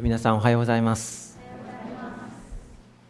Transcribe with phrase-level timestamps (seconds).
[0.00, 1.38] 皆さんおはようございます。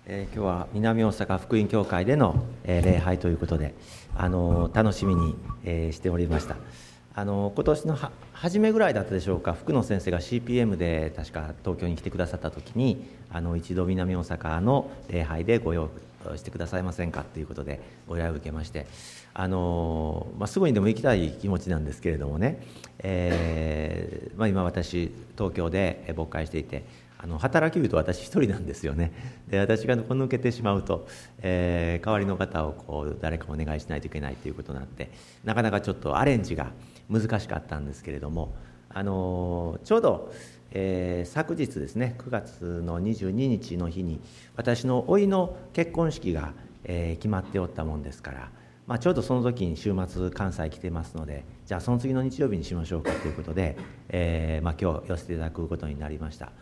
[0.05, 3.75] えー、今日は南大阪福音教会での、えー、礼拝ということで、
[4.15, 5.35] あの、楽しみに、
[5.65, 6.57] えしておりました、
[7.15, 7.99] あの今年の
[8.35, 9.55] 初めぐらいだったでしょうか。
[9.55, 15.89] 福野先生が CPM で確か東京に来てくださった時にあの一度南大阪の礼拝でご用意
[16.37, 18.87] してくださいませんかということでご依頼を受けまして
[19.33, 22.61] あの、まあ、すぐにでも行きたい気持ちなんですけれどもね、
[22.99, 26.85] えーまあ、今私東京で牧会していて
[27.25, 29.11] あの働き人私一人なんですよね。
[29.49, 31.09] で私が抜けてしまうと、
[31.41, 35.11] えー、代わりの方をこう誰かお願いしないといけないということになって
[35.43, 36.73] なかなかちょっとアレンジが
[37.09, 38.55] 難しかったんですけれども
[38.91, 40.33] あのちょうど、
[40.75, 44.21] えー、昨日ですね9月の22日の日に
[44.57, 48.51] 私の甥の結婚式が、えー、決まっておったもんですから、
[48.89, 53.77] まあ、ちょうどその時に週末関西来てますのでじゃあその次の日曜日にしましょうかということで、
[54.09, 56.53] えーまあ、今日寄せていただくことになりました。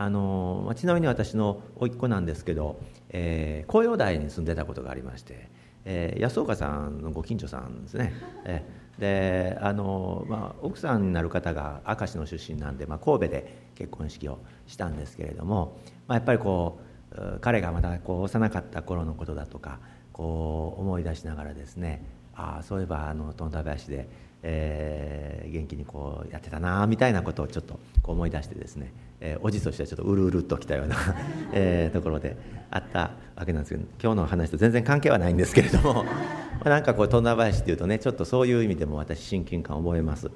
[0.00, 2.78] あの、ちなみに私の甥っ子なんですけど、
[3.10, 5.48] えー、紅葉台に住んでたことがありまして、
[5.84, 8.64] えー、安岡さんのご近所さんですね、え
[8.98, 16.80] であの、まあ、奥さんになる方が明石の出身なんで、まあ、神戸で結婚式をしたんですけれども、まあ、やっぱりこ
[17.12, 19.78] う彼がまだこう幼かった頃のことだとか
[20.12, 22.04] こう思い出しながらですね
[22.34, 24.08] ああそういえばあの富田林で、
[24.42, 30.96] えー、元気にこうやってたなみたいなことをちょっとこう思い出してですね、えー、おじとしてはちょっとうるうるっときたような
[31.52, 32.36] えー、ところで
[32.70, 36.04] あったわけなんですけど今日の話と全然関係はないんですけれども
[36.60, 40.30] まあなんかこう富田林っていうとねちょっとそういう意味でも私親近感を覚えます。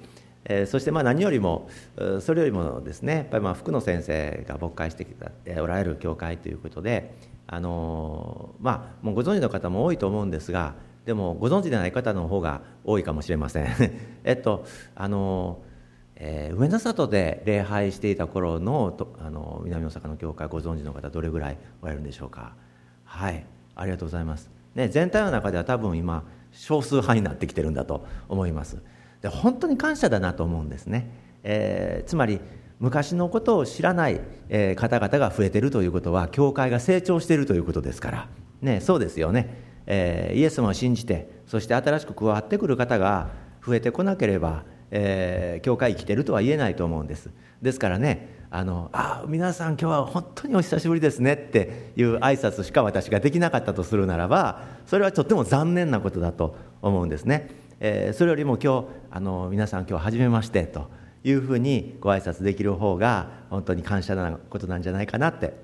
[0.44, 1.69] えー、そしてまあ何よりも
[2.20, 7.14] それよりもですねやっぱりまあ福野先生が牧会してきておられる教会ということで
[7.46, 10.74] あのー、まあもうご存知の方も多いと思うんですが
[11.05, 13.67] でもご存知でない方の方が多いかもしれません
[14.24, 14.64] えっと
[14.96, 15.71] あのー
[16.24, 22.54] えー、上野里で礼拝していた頃のとあの南大阪の教会ご存知の方どれぐらいおられるんでしょうか？
[23.04, 23.44] はい。
[23.74, 28.82] ありがとうございます、ね、全体の中では多分今少数派になってきてるんだと思います。
[29.20, 31.11] で本当に感謝だなと思うんですね、
[31.42, 32.38] えー、つまり
[32.78, 38.28] 昔のことを知らない、え、方々が増えてるということは教会が成長しているということですから。
[38.61, 39.56] ねそうですよね、
[39.86, 43.30] えー、イエス様を信じてそして新しく加わってくる方が
[43.66, 47.30] 増えてこなければえー、教会生きてるとは言えないと思うんです。
[47.63, 57.48] ですからねあのあ皆さん今日は本当にお久しぶりですねっていう挨拶しか私ができなかったとするならばそれはとっても残念なことだと思うんですね、
[57.80, 60.91] えー、それよりも今日あの皆さん今日初めましてと
[61.24, 65.55] いうふうにご挨拶できる方が本当に感謝なことなんじゃないかなって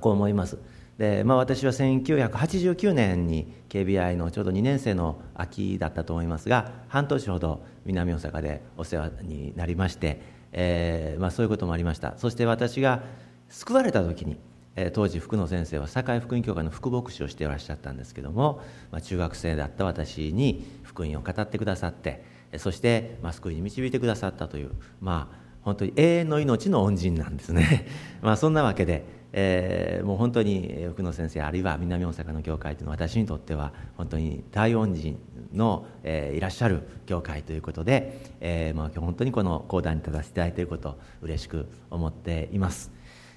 [0.00, 0.58] こう思います。
[1.02, 12.14] で、まあ、私は1989年に KBI のちょうど2年生の秋だったと思いますが半年ほど南大阪でお世話になりまして、えーまあ、そういうこともありました。
[12.18, 13.02] そして私が
[13.48, 14.38] 救われた時に、
[14.76, 22.22] えー、当時福野先生は堺福音教会の副牧師をしていらっしゃったんですけども、まあ、中学生だった私に福音を語ってくださって
[22.58, 24.70] そして、ま、救いに導いてくださったという
[25.00, 27.86] まあ本当に永遠の命の恩人なんですね。
[28.22, 35.18] まあそんなわけでえー、もう本当に福野先生あるいは南大阪の教会というのは私にとっては本当に大恩人
[35.54, 42.90] の、えー、いらっしゃる教会ということで、えーまあ、今日本当にこの講談に立たせていただいていることを嬉しく思っています。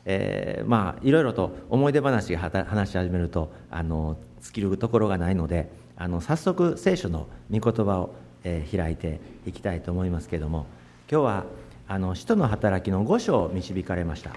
[0.06, 8.14] えー、まあいろいろと思い出話が話し始めるとあの尽きるところがないのであの早速聖書の御言葉を、
[8.44, 10.68] えー、開いていきたいと思いますけれども
[11.10, 11.46] 今日は
[11.88, 14.36] あの使徒の働きの5章を導かれました。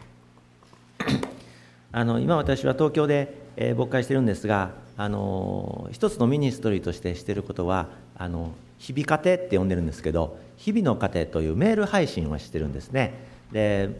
[1.90, 13.14] あの今私は東京で、えー、牧会してるんですがあの一つのミニストリーとしてしてることはあの日々家庭って呼んでるんですけど日々の家庭というメール配信をしてるんですね。
[13.52, 13.90] で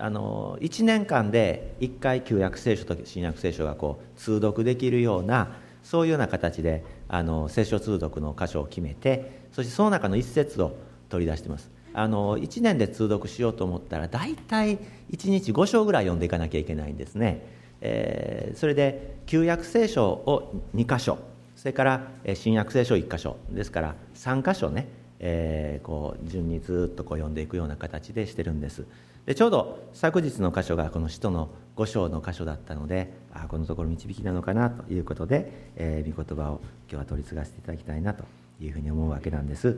[0.00, 10.76] あの1年間で1回旧約聖書と新約聖書がこう通読できるようなそういうような形であの聖書通読の箇所を決めてそしてその中の一節を
[11.08, 11.77] 取り出してます。
[11.98, 14.78] あの1年で通読しようと思ったら大体
[15.10, 17.44] 1日5章ぐらい読んでいかなきゃいけないんですね、
[17.80, 21.18] えー、それで旧約聖書を2箇所
[21.56, 24.86] それから新約聖書1箇所ですから3箇所ね、
[25.18, 28.86] えー、こう順にずっとこう読んでいくような形でしてるんです
[29.26, 38.24] でちょうど昨日の箇所がこの使徒の5章の箇所だったのであこのところ導きなのかなということで、えー、御言葉を今日は取り継がせていただきたいなと
[38.60, 39.76] いうふうに思うわけなんです。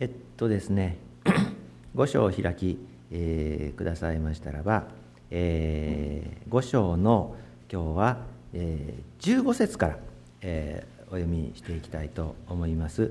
[0.00, 0.98] えっとですね
[1.96, 2.78] 5章を開き、
[3.10, 4.84] えー、くださいましたらば、
[5.30, 7.34] えー、章の
[7.72, 8.18] 今日は、
[8.52, 9.98] えー、15節から、
[10.42, 13.10] えー、お読みしていきたいと思います。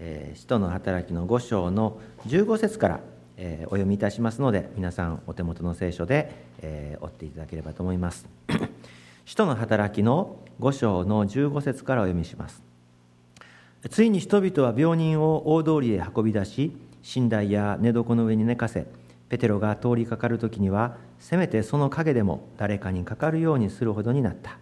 [0.00, 3.00] えー、使徒の働きの5章の15節から、
[3.36, 6.32] えー、お読みいたしますので皆さんお手元の聖書で、
[6.62, 8.26] えー、追っていただければと思います
[9.24, 12.73] 使徒の働きの5章の15節からお読みします
[13.90, 16.76] ついに人々は病人を大通りへ運び出し
[17.16, 18.86] 寝台や寝床の上に寝かせ
[19.28, 24.58] ペテロが通りかかる時にはせめてその陰でも誰かにかかるようにするほどになった。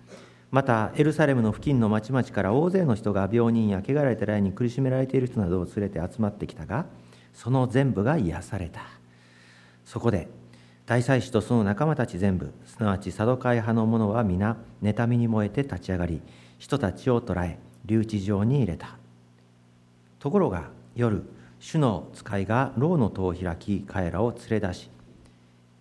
[0.50, 6.84] またエルサレムの付近の町々から大勢の人が病人や汚れた霊に苦しめられている人などを連れて集まってきたが
[7.32, 8.82] その全部が癒された。
[9.84, 10.28] そこで
[10.84, 16.20] 大祭司とその仲間たち全部すなわちサドカイ派の者は皆妬みに燃えて立ち上がり
[16.58, 19.01] 人たちを捕らえ留置場に入れた。
[20.22, 21.24] ところが夜
[21.58, 24.88] 主の使いが牢の戸を開き彼らを連れ出し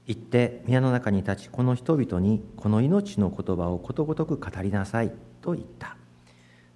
[0.07, 5.11] 行って宮の中に立ちこの人々にこの命の言葉をことごとく語りなさい
[5.41, 5.95] と言った。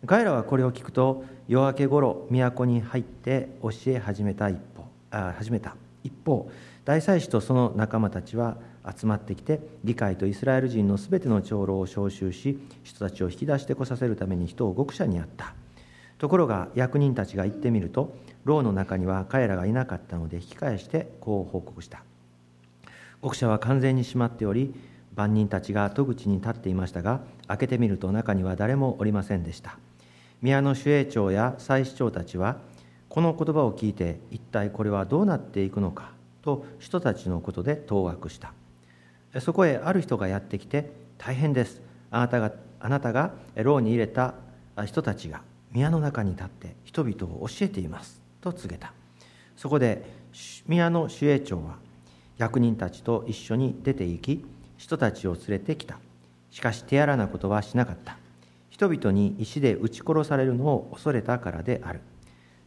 [0.06, 5.76] 彼らはこれを聞くと夜明けごろ都に入って教え始めた一方あ始めた。
[6.04, 6.52] 一方
[6.84, 8.58] 大祭司とその仲間たちは
[8.96, 15.56] 集まってきて議会とイスラエル人のすべての長老を召集し人たちを引き出してこさせるために人を極者にあった。
[16.18, 18.16] ところが役人たちが行ってみると
[18.46, 22.04] 牢の中には彼らがいなかったので引き返してこう報告した。
[23.22, 24.74] 獄舎は完全に閉まっており
[25.16, 29.78] 万人たちが戸口に立っていましたが開けてみると中には誰もおりませんでした。
[30.42, 32.58] 宮の守衛長や祭司長たちは
[33.10, 36.12] この言葉を聞いて一体これはどうなっていくのか
[36.42, 38.54] と人たちのことで当惑した。
[39.40, 41.82] そこへある人がやってきて大変です。
[42.12, 44.36] あなたがあなたが牢に入れた
[44.86, 45.42] 人たちが
[45.76, 48.22] 宮の中に立って人々を教えています。
[48.40, 48.94] と告げた。
[49.58, 50.06] そこで
[50.68, 51.76] 宮の守衛長は
[52.38, 54.46] 役人たちと一緒に出て行き
[54.78, 56.00] 人たちを連れてきた。
[56.50, 58.18] しかし手荒なことはしなかった。
[58.70, 62.00] 人々に石で撃ち殺されるのを恐れたからである。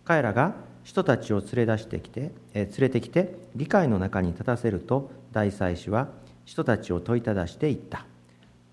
[0.05, 0.55] 彼らが
[0.85, 6.09] 人たちを連れ出してきて、え連れてきて議会の中に立たせると大祭司は
[6.45, 8.05] 人たちを問いただして言った。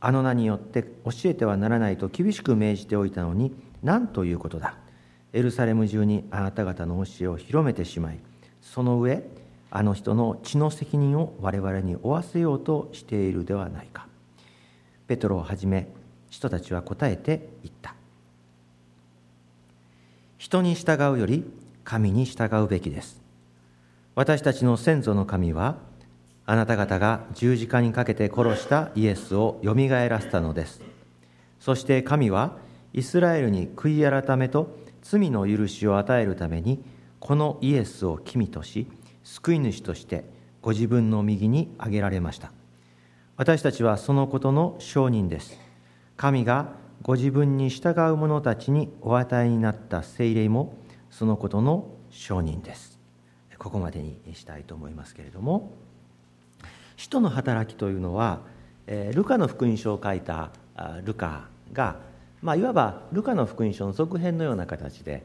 [0.01, 3.55] あの名によって教えてはならないと厳しく命じておいたのに
[3.85, 4.75] 何ということだ。
[5.31, 8.19] エルサレム中にあなた方の教えを広めてしまい
[8.61, 9.21] その上
[9.69, 14.07] あの人の血の責任を我々に負わせようとしているではないか。
[15.07, 15.87] ペトロをはじめ
[16.29, 17.95] 人たちは答えて言った。
[20.39, 21.43] 人に従うより
[21.83, 23.21] 神に従うべきです。
[24.15, 25.77] 私たちの先祖の神は
[26.47, 30.81] あなた方が十字架にかけて殺したイエスをよみがえらせたのです。
[31.59, 32.64] そして神は
[32.95, 36.81] イスラエルに悔い改めと罪の許しを与えるために
[37.19, 38.87] このイエスを君とし
[39.25, 40.23] 救い主として
[40.61, 42.53] ご自分の右に挙げられました。
[43.35, 45.59] 私たちはそのことの証人です。
[46.15, 46.69] 神が
[47.01, 50.73] ご自分に従う者たちにお与えになった聖霊も
[51.11, 52.97] そのことの証人です。
[53.59, 55.73] ここまでにしたいと思いますけれども
[56.95, 58.39] 使徒の働きというのは
[58.87, 60.51] ルカの福音書を書いた
[61.03, 61.97] ルカが、
[62.41, 65.23] まあ、いわばルカの福音書の続編のような形で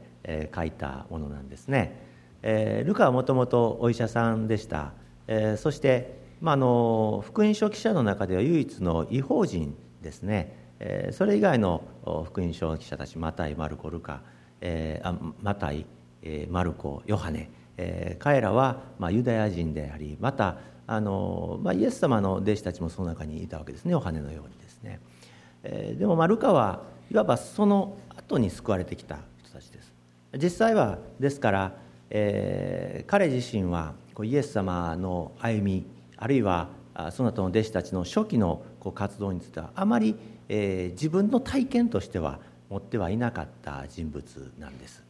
[0.55, 2.11] 書いたものなんですね。
[2.43, 4.93] えー、ルカはもともとお医者さんでした、
[5.27, 11.83] えー、そして、まあ、あの福音書記者の中では唯一の違法人ですね、えー、それ以外の
[12.25, 14.21] 福音書記者たちマタイマルコルカ、
[14.59, 15.85] えー、あマタイ、
[16.23, 20.57] えー、マルコヨハネ、えー、彼らは、まあ、ユダヤ人でありまた
[20.87, 23.91] あの、まあ、イエス様の弟子たちもその中にいたわけですね。
[23.91, 24.99] ヨハネのようにですね、
[25.63, 29.91] えー、でも、まあ、ルカはいわばその後に救われてきた人たちです。
[30.41, 31.73] 実際はですから
[32.11, 35.85] えー、彼自身はこうイエス様の歩み
[36.17, 36.69] あるいは
[37.11, 40.15] その後の弟子たちの初期のこう活動についてはあまり、
[40.49, 42.39] えー、自分の体験としては
[42.69, 45.03] 持ってはいなかった人物なんです。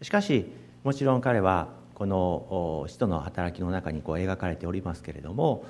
[0.00, 0.46] しかし
[0.84, 5.64] もちろん彼はこの使徒の働きの中にこう描かれておりますけれども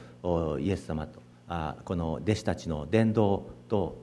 [0.61, 1.21] イエス様と
[1.85, 3.97] この弟子たちの伝道と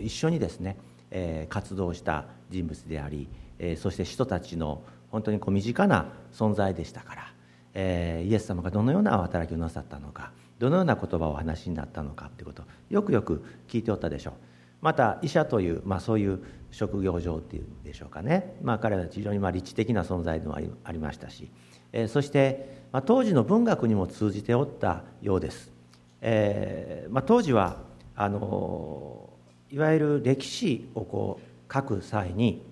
[0.00, 0.76] 一緒にですね、
[1.16, 7.32] え、活動した人物であり、え、そして使徒たちの本当にこう身近な存在でしたから、
[7.74, 14.34] え、イエス様がどのような働きをなさったのかどのような言葉をお話しになったのかということをよくよく聞いておったでしょう。
[14.82, 21.50] また医者という、まあ、そういう職業上っていうんでしょうかね、まあ、彼は非常にまあ理知的な存在でもありましたし、
[21.92, 25.72] えー、そして、まあ、当時の文学にも通じておったようです、
[26.20, 27.78] えーまあ、当時は
[28.14, 29.25] あの
[29.70, 32.62] いわゆる歴史をこう書く際に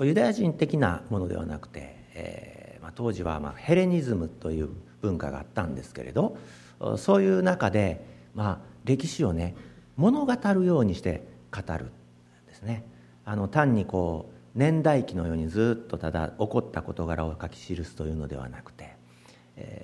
[0.00, 4.70] ユダヤ人的なものではなくて、えーまあ、当時はまあヘレニズムという
[5.02, 6.36] 文化があったんですけれど
[6.96, 9.54] そういう中で、まあ、歴史をね
[9.96, 11.22] 物語るようにして
[11.52, 11.92] 語る
[12.48, 12.84] ですね。
[13.24, 18.96] あの単にこう年代記のようにずっとただ起こった事柄を書き記すというのではなくて、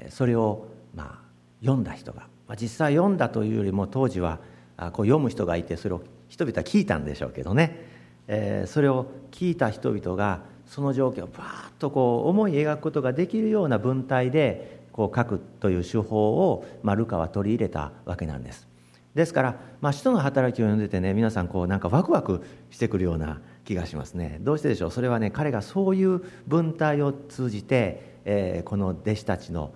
[0.09, 1.27] それをまあ
[1.61, 4.41] 読んだ人が、まあ、実際読んだというよりも当時は
[4.77, 7.87] こう読む人がいてそれを人々は聞いたんでしょうけどね、
[8.29, 18.67] えー、それを聞いた人々がその状況をバーッとこう思い描くことができるような文体でこう書くという手法を、まあ、ルカは取り入れたわけなんです。
[19.15, 24.39] ですから、まあ、使徒の働きを読んでてね皆さんこうなんかワクワクしてくるような気がしますね。
[24.43, 24.91] どうしてでしょう？
[24.91, 29.73] それはね彼がそういう文体を通じて、えー、この弟子たちの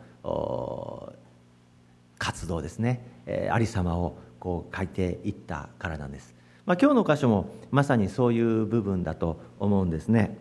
[2.19, 6.35] 活動ですね、えー、ありさまをこう書いていったからなんです、
[6.67, 10.37] まあ、今日の箇所もまさにそういう部分だと思うんですね。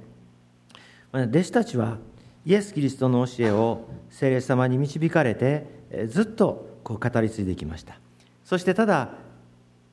[1.14, 1.98] 弟子たちは
[2.46, 5.66] イエス・キリストの教えを聖霊様に導かれて
[6.08, 8.00] ずっとこう語り継いできました。
[8.44, 9.10] そしてただ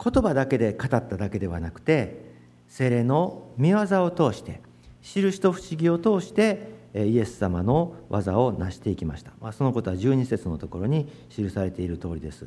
[0.03, 2.25] 言葉だけで語っただけではなくて
[2.69, 4.61] 精霊の見業を通して
[5.03, 12.47] 印と不思議を通してイエス様の技を成していきました、まあ、そのことは12節のところに記されている通りです。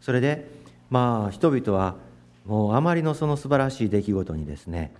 [0.00, 0.61] それで
[0.92, 1.96] まあ人々は
[2.44, 4.92] もうあまりのその素晴らしい出来事にですね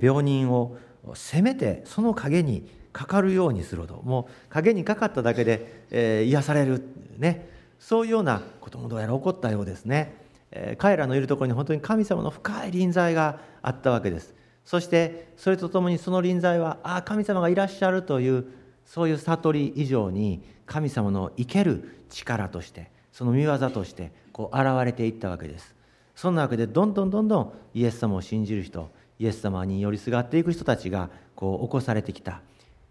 [0.00, 0.76] 病人を
[1.14, 4.00] せめてその影にかかるようにすると。
[4.04, 6.82] もう影にかかっただけで、えー、癒される。
[7.18, 7.48] ね。
[7.80, 10.14] そういうようなこともどうやら起こったようですね、
[10.52, 14.34] えー、彼らのいるところに本当に神様の深い臨在があったわけです。
[14.64, 18.44] そしてそれとともにその臨在はああ神様がいらっしゃるという
[18.84, 25.74] そういう悟り以上に神様の生ける力としてその見業としてこう現れていったわけです
[26.16, 32.40] そんなわけでどんどんどんどんイエス様を信じる人イエス様に寄りすがっていく人たちがこう起こされてきた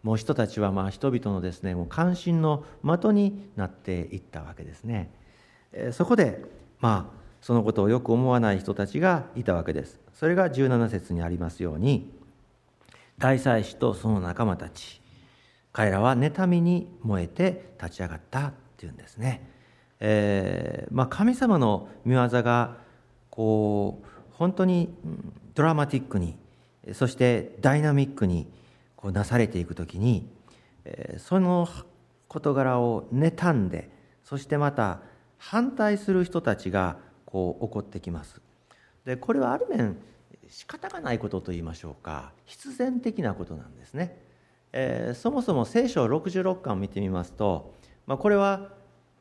[0.03, 5.11] もう人たちはまあ人々のですねもう関心の的になっていったわけですね。
[5.91, 6.43] そこで
[6.79, 9.99] まあそのことをよく思わない人たちがいたわけです。
[10.13, 12.11] それが17節にありますように
[13.17, 15.01] 大祭司とその仲間たち
[15.71, 19.47] 彼らは妬みに燃えて立ち上がったっていうんですね。
[20.01, 22.77] えーまあ、神様の御業が
[23.29, 24.93] こう本当に
[25.53, 26.35] ドラマティックに
[26.93, 28.47] そしてダイナミックに
[28.95, 30.27] こうなされていく時に
[30.85, 31.67] えその
[32.27, 33.89] 事柄を妬んで
[34.23, 34.99] そしてまた
[35.37, 38.41] 反対する人たちがこう起こってきます。
[39.05, 39.97] でこれはある面
[40.49, 42.33] 仕方がないことといいましょうか。
[42.45, 44.17] 必然的なことなんですね、
[44.73, 47.73] えー、そもそも聖書66巻を見てみますと、
[48.05, 48.69] まあ、これは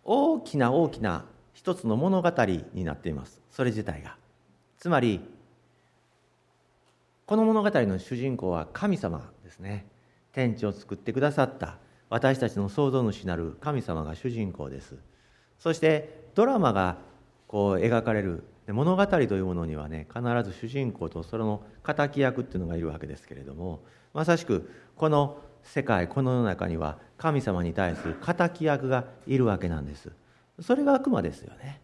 [0.05, 2.33] 大きな大きな一つの物語
[2.75, 3.41] になっています。
[3.51, 4.17] それ自体が。
[4.79, 5.21] つまり
[7.27, 9.87] この物語の主人公は神様ですね。
[10.33, 11.77] 天地を作ってくださった。
[12.09, 14.97] 私たちの創造主なる神様が主人公です。
[15.59, 16.97] そしてドラマが
[17.47, 18.45] こう描かれる。
[18.67, 23.81] 物語というものにはね必ず主人公とその敵役っていうのがいるわけですけれども
[24.15, 30.11] まさしくこの世界この世の中には神様に対する敵役がいるわけなんです。
[30.61, 31.81] それが悪魔ですよね。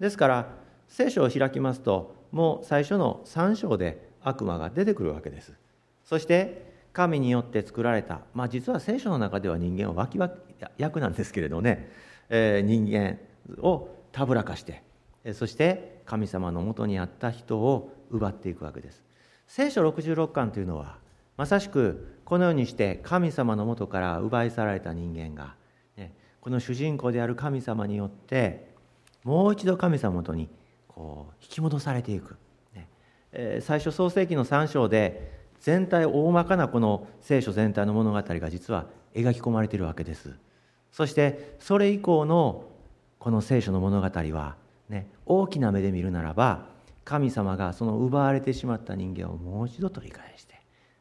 [0.00, 0.48] ですから
[0.88, 5.52] 聖書を開きますともう最初の3章で悪魔が出てくるわけです。
[6.04, 10.18] そして神によって作られた、まあ、実は聖書の中では人間は脇
[10.78, 11.90] 役なんですけれどね、
[12.30, 13.18] えー、人間
[13.60, 14.82] をたぶらかして
[15.34, 19.02] そして神様のもとにあった人を奪っていくわけです。
[19.46, 20.98] 聖書66巻というのは
[21.36, 25.54] まさしくこのようにして神様のもとから奪い去られた人間が、
[25.96, 28.74] ね、この主人公である神様によって
[29.24, 30.48] もう一度神様とに
[30.88, 32.36] こう引き戻されていく、
[32.74, 32.88] ね
[33.32, 40.34] えー、最初創世紀の3章で全体大まかなこの聖書全体の物語が実は描き込まれているわけです。
[40.92, 42.64] そしてそれ以降の
[43.18, 44.56] この聖書の物語は、
[44.88, 46.66] ね、大きな目で見るならば
[47.04, 50.55] 神様がその奪われてしまった人間をもう一度取り返して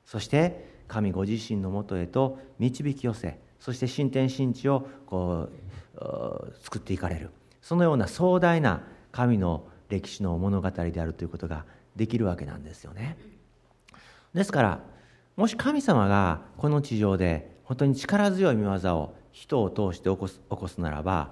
[0.05, 5.49] そして神ご自身のもとへと導き寄せそして新天新地をこ
[5.95, 7.31] う作っていかれる
[7.61, 13.17] そのような壮大な神の歴史の物語であるということができるわけなんですよね。
[14.33, 14.79] ですから
[15.35, 21.31] もし神様がこの地上で本当に力強い見業を人を通して起こす起こすならば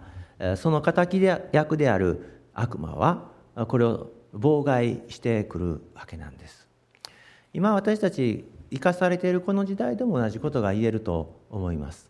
[0.58, 3.30] その敵役である悪魔は
[3.68, 6.68] これを妨害してくるわけなんです
[7.54, 12.10] 今私たち生かされているこの時代でも同じことが言えると思います。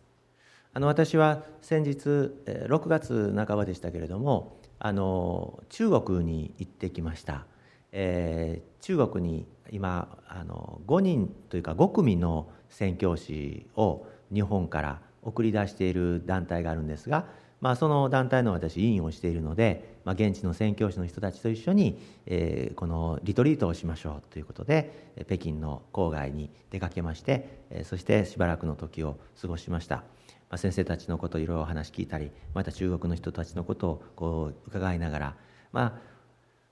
[0.72, 2.08] あの私は先日
[2.46, 7.46] 6月半ばでしたけれどもあの中国に行ってきました、
[7.92, 17.26] えー、中国に今あの5人というか5組の宣教師を日本から送り出している団体があるんですが、
[17.60, 30.04] まあ、その団体の私委員をしているので、まあ、現地の宣教師の人たちと一緒に、えー、このリトリートをしましょうということで北京の郊外に出かけましてそしてしばらくの時を過ごしました。
[30.50, 35.36] まあ、先生たちのこといろいろお話聞いたりまた中国の人たちのことをこう伺いながら
[35.72, 36.14] まあ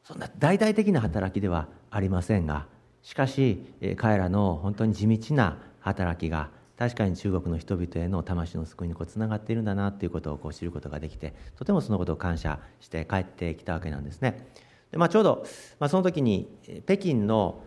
[0.05, 2.67] そんな大々的な働きではありませんが
[3.03, 3.65] しかし
[3.97, 6.51] 彼らの本当に地道な働きが
[6.83, 14.49] 確かに中国の人々への魂の救いにこうつながっているんだなということをこう知ることができてとてもそのことを感謝して帰ってきたわけなんですね。
[14.91, 15.47] でまあ、ちょうど、
[15.79, 16.49] まあ、その時に
[16.85, 17.63] 北京の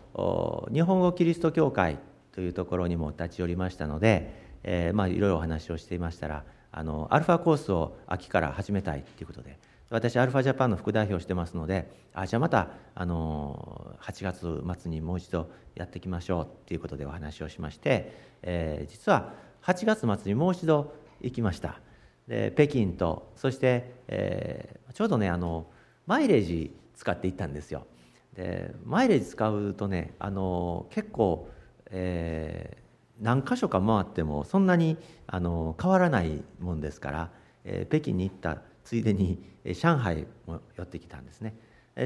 [0.70, 1.98] 日本語キリスト教会
[2.32, 9.58] というところにも立ち寄りましたので、えー、まあいろいろお話をしていましたらあのアルファコースを秋から始めたいということで
[9.88, 18.12] 私アルファジャパンの副代表をしてますのであじゃあまたあの8月末にもう一度やっていきましょうっていうことでお話をしまして、
[18.42, 21.80] えー、実は8月末にもう一度行きました。
[22.26, 25.66] で北京とそして、えー、ちょうどねあの
[26.06, 27.86] マイレージ使って行ったんですよ。
[28.34, 31.48] でマイレージ使うとねあの結構、
[31.90, 37.30] えー、何箇所か回ってもそんなにあの変わらないもんですから、
[37.64, 41.54] えー、北京に行ったついでに上海も寄ってきたんですね。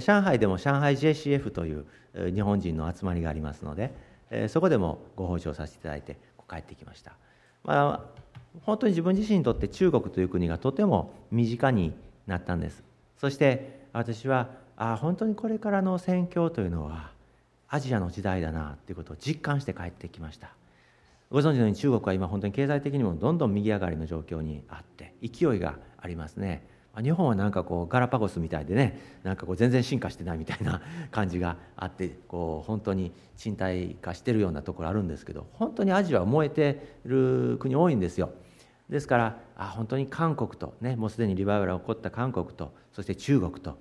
[0.00, 1.84] 上海でも上海 JCF という
[2.34, 3.92] 日本人の集まりがありますので
[4.48, 6.16] そこでもご奉仕をさせていただいて
[6.48, 7.12] 帰ってきました、
[7.64, 8.20] まあ、
[8.62, 11.92] 本当に自分自身にとって中国という国がとても身近に
[12.26, 12.82] なったんです。
[13.18, 17.10] そして私はあ本当にこれからの宣教というのは
[17.68, 20.50] アジアの時代だなということを実感して帰ってきました。
[21.30, 26.66] ご存知のように中国は今本当に経済的にもどんどん右上がりの状況にあって勢いがありますね。
[26.98, 38.30] 日本はなんかこうガラパゴスみたいでねなんかこう全然進化してないみたいな 感じがあってこう本当に賃貸化してるようなところあるんですけど本当にアジアは燃えてる国多いんですよ。
[38.88, 43.78] ですからあ本当に韓国とねもうすでにリバイバルが起こった韓国とそして中国と。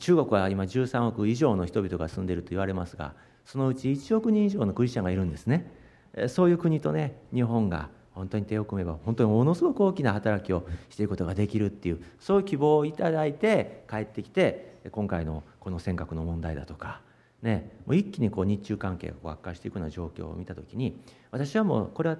[0.00, 5.70] 中国は今13億以上の人々が住んでいると言われますがそのうち1億人以上のクリスチャンがいるんですね。
[6.28, 17.00] そういう国とね日本が本当に手を組めば本当にものすごく大きな働きをしていくことができるっていうそういう希望をいただいて帰ってきて今回のこの尖閣の問題だとか、
[17.42, 20.96] ね、もう一気にこう日中関係が悪化していくような状況を見た時に
[21.30, 22.18] 私はもうこれは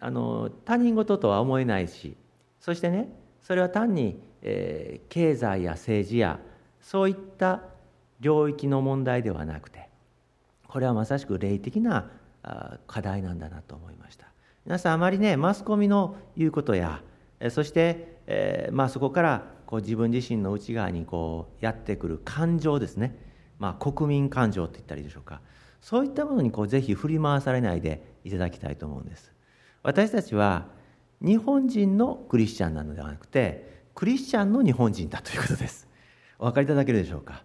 [0.00, 2.16] あの他人事とは思えないし
[2.58, 3.08] そしてね
[3.42, 6.38] それは単に、えー、経済や政治や
[6.80, 7.62] そういった
[8.20, 9.88] 領域の問題ではなくて
[10.66, 12.10] これはまさしく霊的な
[12.86, 14.29] 課題なんだなと思いました。
[14.70, 17.02] 皆さんあまりねマスコミの言うことや
[17.48, 23.16] そして、えー、まあ、そこからこう自分自身の内側にこうやってくる感情ですね、
[23.58, 25.40] まあ、国民感情と言ったらいいでしょうか。
[25.80, 29.32] そういったものにこうぜひ振り回されないでいただきたいと思うんです。
[29.82, 30.68] 私たちは
[31.20, 35.88] 日本人のクリスチャンなのではなくてクリスチャンの日本人だということです。
[36.38, 37.42] お分かりいただけるでしょうか。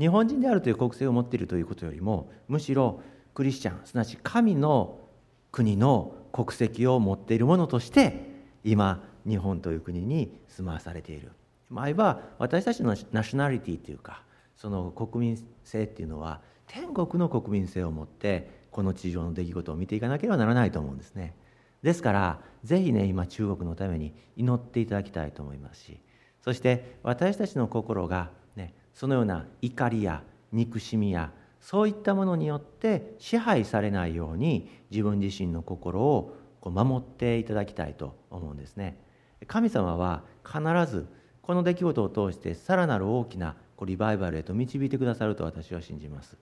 [0.00, 3.02] 日本人であるという国籍を持っているということよりもむしろ
[3.34, 5.05] クリスチャンすなわち神の
[5.50, 8.20] 国の国籍を持っているものとして
[8.64, 11.32] 今日本という国に住まわされている。
[11.70, 14.22] 前は私たちのナショナリティというか
[14.56, 21.34] その国民性っていうのは天国の国民性を持ってこの地上の出来事を見ていかなければならないと思うんですね。
[21.82, 26.00] ですからぜひね今中国のために祈っていただきたいと思いますし
[26.40, 31.30] そして私たちの心が、ね、そのような怒りや憎しみや
[31.66, 39.00] そういったものによって支配されないように自分自身の心を守っていただきたいと思うんですね。
[39.48, 41.08] 神様は必ず
[41.42, 46.38] この出来事を通してさらなる大きなリバイバルへと導いてくださると私は信じます。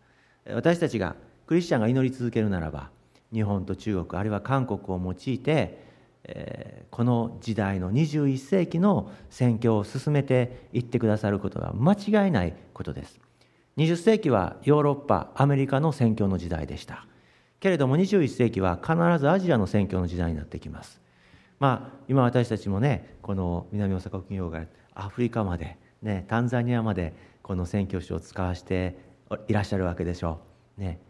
[0.47, 2.91] 私たちがクリスチャンが祈り続けるならば
[3.33, 13.19] 日本と中国あるいは韓国を用いてこの時代の21世紀の宣教を進めていってくださることが間違いないことです。
[13.77, 17.07] 20世紀はヨーロッパアメリカの宣教の時代でした。
[17.59, 21.01] けれども21世紀は必ずアジアの宣教の時代になってきます。
[21.59, 28.97] まあ今私たちもねこの南大阪企業がアフリカまで、ね、タンザニアまでこの宣教師を使わして
[29.49, 30.41] いらっしゃるわけでしょ
[30.79, 31.01] う、ね、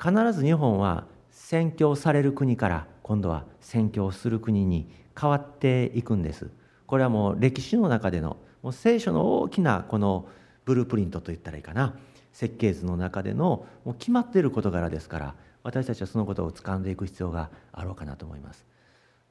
[0.00, 4.88] 必ず日本は宣教される国から今度は宣教する国に
[5.20, 6.50] 変わっていくんです。
[6.86, 10.28] これはもう歴史の中でのもう聖書の大きなこの
[10.64, 11.94] ブループリントといったらいいかな。
[12.34, 18.66] 設計図の中でのもう決まっている事柄ですから私たちはそのことを掴んでいく必要があろうかなと思います。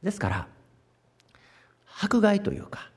[0.02, 0.48] ですから
[2.02, 2.90] 迫害というか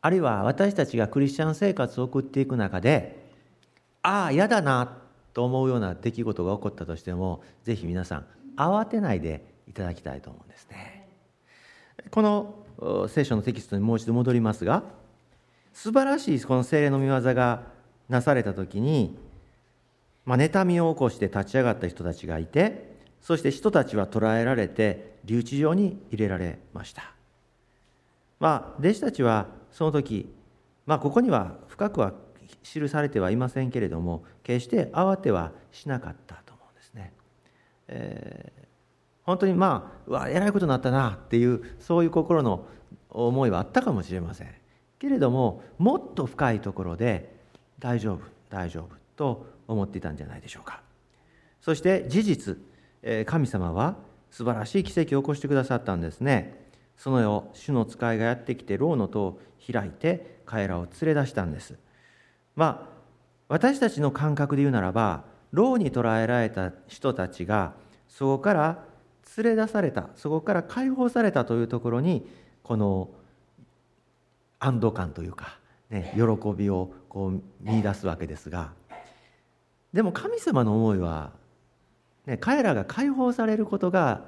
[0.00, 3.28] あるいは私たちがクリスチャン生活を送っていく中で
[4.02, 4.98] ああ嫌だな
[5.34, 11.08] と思うような出来事が起こったとしてもぜひ皆さん慌てないでいただきたいと思うんですね。
[12.10, 14.84] この聖書のテキストにもう一度戻りますが
[15.72, 17.62] 素晴らしいこの精霊の御業が
[18.08, 19.16] なされた時に、
[20.24, 27.12] まあ、妬みを起こして立ち上がった人たちがいてそして人たちは捕らえられて留置場に入れられました
[28.40, 30.32] まあ弟子たちはその時
[30.86, 32.14] まあここには深くは
[32.62, 37.12] 記されてはいませんけれども決して慌てはしなかったと思うんですね。
[37.88, 38.66] えー、
[39.24, 42.66] 本当にまあうわえらいことになったなっていうそういう心の
[43.10, 44.48] 思いはあったかもしれません
[44.98, 47.37] けれどももっと深いところで
[47.78, 50.82] 大丈夫大丈夫と思っていたんじゃないでしょうか。
[51.60, 52.58] そして事実
[53.26, 53.96] 神様は
[54.30, 56.66] 素晴らしい奇跡を起こしてくださったんですね。
[56.96, 61.76] その夜主の使いがやってきて牢の戸を開いて彼らを連れ出したんです。
[62.56, 62.98] まあ
[63.48, 67.74] 私たちの感覚で言うならば牢に捕らえられた人たちが
[68.08, 68.84] そこから
[69.36, 72.28] 連れ出されたそこから解放されたというところに
[72.62, 73.08] この
[74.58, 75.58] 安堵感というか、
[75.90, 76.20] ね、喜
[76.54, 78.72] びをこう見出すわけですが
[79.92, 81.32] でも神様の思いは、
[82.26, 84.24] ね、彼らが解放されることが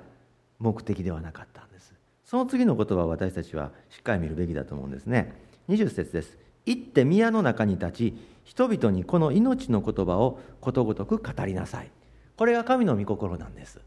[0.58, 1.94] 目的ではなかったんです。
[2.24, 5.34] その次の言葉を私たちはしっかり見るべきだと思うんですね。
[5.68, 6.38] 20節です。
[6.64, 11.90] 行って宮の中に立ち人々にこの命の言葉をことごとく語りなさい。
[12.36, 13.80] これが神の御心なんです。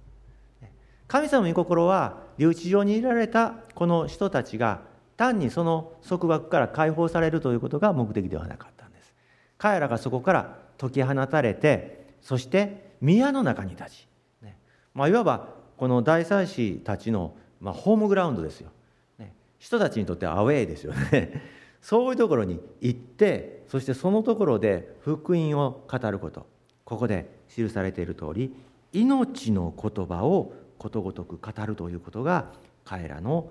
[1.08, 4.82] 神様の御心は留置場にいられたこの人たちが
[5.18, 9.14] 単にその束縛から解放されるということが目的ではなかったんです。
[9.58, 14.08] 彼らがそこから解き放たれてそして宮の中に立ち、
[14.42, 14.58] ね。
[14.94, 18.70] まあ、いわばこの大祭司たちの、まあ、ホームグラウンドですよ、
[19.20, 21.42] ね、人たちにとってはアウェーですよね。
[21.82, 26.48] そういうところに行ってそしてそのところで福音を語ること。
[26.86, 28.54] ここで記されている通り
[28.92, 32.52] 命の言葉をことごとく語るということが
[32.84, 33.50] 彼らの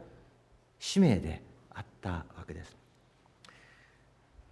[0.79, 1.42] 使命で
[1.75, 2.77] あったわけです。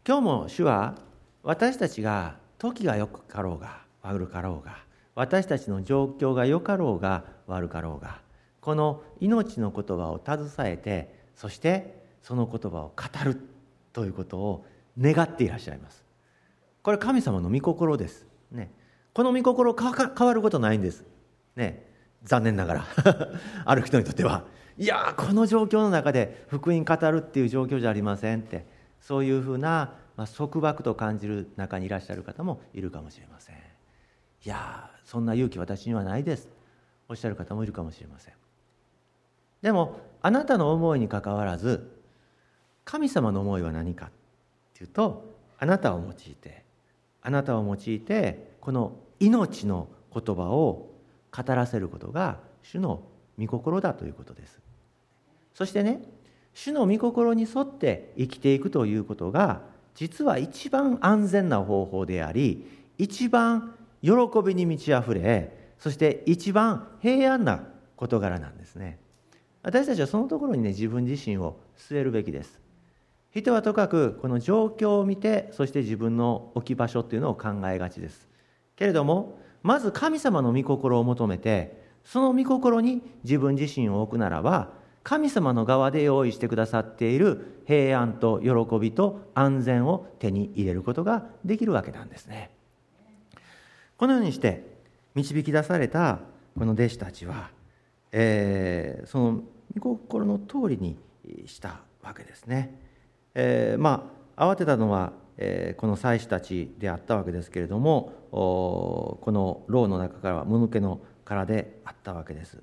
[0.07, 0.97] 今日も主は
[1.43, 4.79] 私たちが時が良かろうが悪かろうが
[5.15, 8.21] 私たちの状況が良かろうが悪かろうが
[8.61, 13.41] この命の言葉を携えてそしてその言葉を語る
[13.93, 14.67] ということを
[14.99, 16.05] 願っていらっしゃいます。
[16.83, 18.27] これ神様の御心です。
[18.51, 18.71] ね。
[19.13, 21.05] この御心変わることないんです。
[21.57, 21.87] ね。
[22.23, 22.85] 残念ながら。
[23.65, 24.45] ある人にとっては。
[24.81, 28.65] いやこの状況の中で福音語るっていう状況じゃありませんって
[28.99, 33.57] そういうふうな、まあ、束縛と感じる中にいらっしゃる方もいるかもしれません。
[33.57, 33.59] い
[34.43, 36.49] やそんな勇気私にはないです。
[37.11, 38.35] おっしゃる方もいるかもしれません。
[39.61, 42.01] でもあなたの思いにかかわらず
[42.87, 44.11] 神様の思いは何かっ
[44.73, 46.65] ていうとあなたを用いて
[47.21, 50.89] あなたを用いてこの命の言葉を
[51.31, 53.03] 語らせることが主の
[53.39, 54.70] 御心だということです。
[55.61, 56.01] そしてね
[56.55, 59.61] 主の御心に沿って生きていくということが
[59.95, 64.11] 実は一番安全な方法であり一番喜
[64.43, 68.99] びに満ち溢れそして一番平安な事柄なんですね。
[69.63, 72.59] 私たちはそのところにね自分自身を据えるべきです。
[73.31, 78.31] 人はとかくこの状況を見てそして自分の置き場所っていうのを考えがちです。
[78.77, 92.51] けれどもまず神様の御心を求めてその御心に自分自身を置くならば神様の側で用意してくださっている平安と喜びと安全を手に入れることができるわけなんですね。
[93.97, 94.65] このようにして
[95.15, 96.21] 導き出された
[96.59, 97.51] この弟子たちは、
[98.13, 99.41] えー、その
[99.79, 100.97] 御心の通りに
[101.47, 102.79] したわけですね、
[103.35, 112.63] えー、まあ慌てたのはえこの祭司たちであったわけですけれどもこの牢の中からはもぬけの殻であったわけです、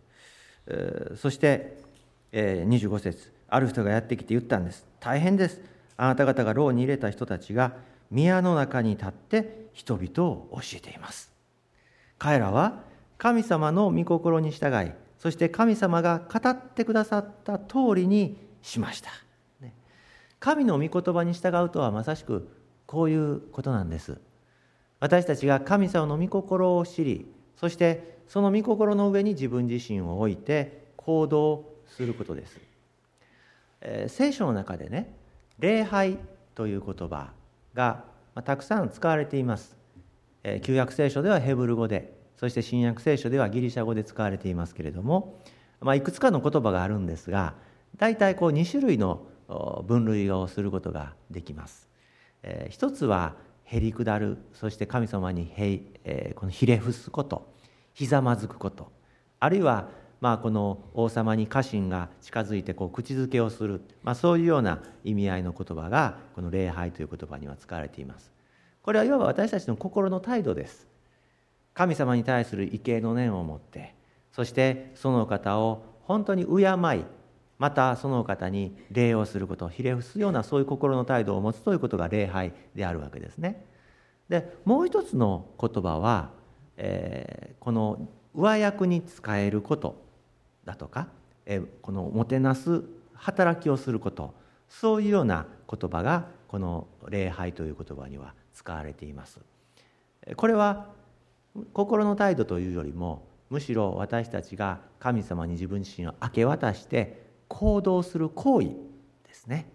[0.67, 1.77] えそして、
[2.31, 4.85] え25節ある人がやってきて言ったんです。
[4.99, 5.61] 大変です。
[5.95, 7.73] あなた方が牢に入れた人たちが
[8.11, 11.31] 宮の中に立って人々を教えています。
[12.17, 12.83] 彼らは
[13.17, 19.09] 神様の御心に従いそして神様が語ってくださった通りにしました。
[20.39, 22.47] 神の御言葉に従うとはまさしく
[22.85, 24.19] こういうことなんです。
[24.99, 32.59] 私たちが神様の御心を知りそしてその御心の上に自分自身を置いて行動することです、
[33.81, 35.13] えー、聖書の中でね
[35.59, 36.17] 礼拝
[36.55, 37.31] という言葉
[37.73, 38.03] が、
[38.35, 39.75] まあ、たくさん使われています、
[40.43, 45.39] えー、旧約聖書ではヘブル語でそして新約聖書ではギリシャ語で使われていますけれども、
[45.81, 47.55] まあ、いくつかの言葉があるんですが
[47.97, 49.25] 大体こう2種類の
[49.87, 51.87] 分類をすることができます。
[52.43, 57.53] えー、一つはへりくだるそして神様にへい、えー、このひれ伏すこと
[57.93, 58.91] ひざまずくこと
[59.39, 68.31] あるいはまあこの王様に家臣が近づいてこう口づけをする、まあ、そういうような意味合いの言葉がこの礼拝という言葉には使われています。
[68.81, 70.87] これはいわば私たちの心の態度です。
[71.77, 73.93] 神様に対する畏敬の念を持って
[74.31, 77.05] そしてその方を本当に敬い
[77.59, 83.63] またその方に礼をすることひれ伏すようなそういう心の態度を持つということが礼拝であるわけですね。
[84.27, 86.31] でもう一つの言葉は、
[86.77, 90.06] えー、この上役に使えること。
[90.67, 91.07] だとか、
[91.47, 94.35] え、このもてなす働きをすること
[94.69, 99.39] そういうような言葉がこの礼拝という言葉には使われています。
[100.35, 100.87] これは
[101.73, 108.67] 心の態度というよりもむしろ私たちが神様に自分自身を明け渡して行動する行為
[109.25, 109.67] ですね。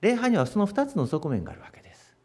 [0.00, 2.16] 礼拝にはその2つの側面があるわけです。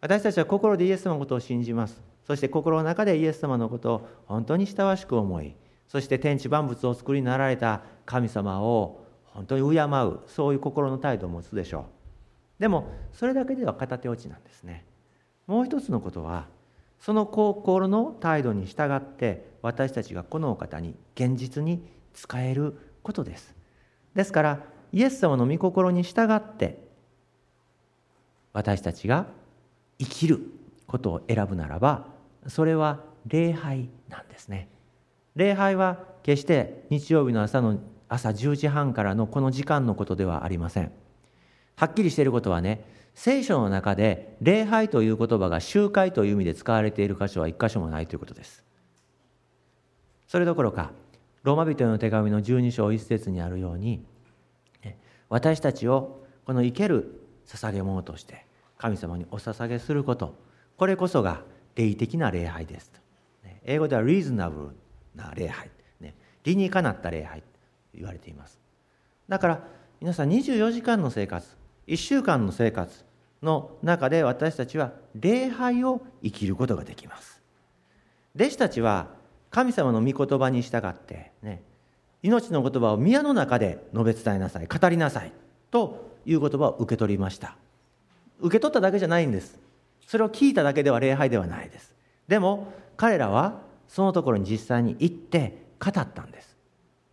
[0.00, 2.02] 私たちは心でイエス様のことを信じます。
[2.26, 5.54] そして心の中でイエス様のことを本当に親しく思い
[5.88, 11.86] そして天地万物を作りになられた神様を本当に敬うそういう心の態度を持つでしょ
[12.58, 12.60] う。
[12.60, 14.84] でもそれだけでは片手落ちなんですね。
[15.46, 16.46] もう一つのことは
[17.00, 23.54] その心の態度に従って私たちがこのお方に現実に使えることです。
[24.14, 24.60] ですから
[24.92, 26.78] イエス様の御心に従って
[28.52, 29.26] 私たちが
[29.98, 30.40] 生きる
[30.86, 32.06] ことを選ぶならば
[32.46, 34.68] それは礼拝なんですね。
[35.36, 40.92] 礼拝は決して日曜日の朝の朝10時半からのこの時間のことではありません。
[41.76, 48.64] はっきりしていることはね聖書の中で礼拝という言葉が集会という意味で使われている箇所は一箇所もないということです。
[50.28, 50.92] それどころか
[51.42, 54.04] ローマ人の手紙の12章1節にあるように
[55.28, 58.46] 私たちをこの生ける捧げ物として
[58.78, 60.36] 神様にお捧げすること
[60.76, 61.42] これこそが
[61.76, 62.92] 霊的な礼拝です
[63.64, 64.83] 英語ではリーズナブル
[65.14, 67.46] な礼拝、ね、理にかなった礼拝と
[67.94, 68.58] 言われています。
[69.28, 69.60] だから
[70.00, 71.46] 皆さん24時間の生活
[71.86, 73.04] 1週間の生活
[73.42, 77.40] の中で私たちは礼拝を生きることができます。
[78.34, 79.08] 弟子たちは
[79.50, 81.62] 神様の御言葉に従ってね。
[82.22, 85.32] 命の言葉を宮の中で述べ伝えなさい語りなさい
[85.70, 87.56] という言葉を受け取りました。
[88.40, 89.58] 受け取っただけじゃないんです。
[90.06, 91.94] それを聞いただけでは礼拝ではないです。
[92.26, 93.60] でも彼らは
[93.94, 96.56] そのところに実際に行って語ったんです。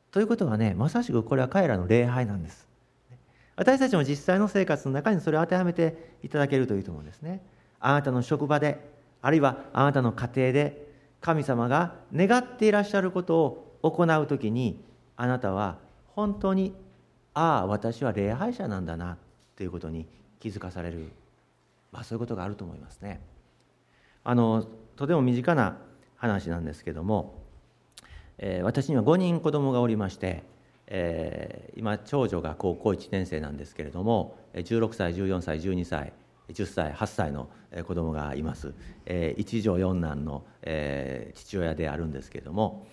[0.10, 2.68] ということはねまさしくこれは彼らの礼拝なんです。
[3.56, 7.46] 私たちも実際の生活の中にそれを当てはめていただけるといいと思うんですね。
[7.80, 8.80] あなたの職場で
[9.22, 10.88] あるいはあなたの家庭で
[11.22, 14.84] 神様が願っていらっしゃることを行う時に
[15.18, 16.74] あなたは本当に
[17.36, 19.20] ああ私は礼拝者なんだな
[19.56, 20.08] ということに
[20.40, 21.12] 気づかされる、
[21.92, 23.22] まあ、そういうことがあると思いますね。
[24.24, 24.66] あの
[24.96, 25.78] とても身近な
[26.22, 27.34] 話なんですけども、
[28.38, 30.44] えー、私には5人子供がおりまして、
[30.86, 36.14] えー、今長女が高校1年生なんですけれども16歳14歳12歳
[36.50, 37.50] 10歳8歳の
[37.88, 38.74] 子供がいます、
[39.08, 42.86] えー、一女四男の、えー、父親であるんですけれども、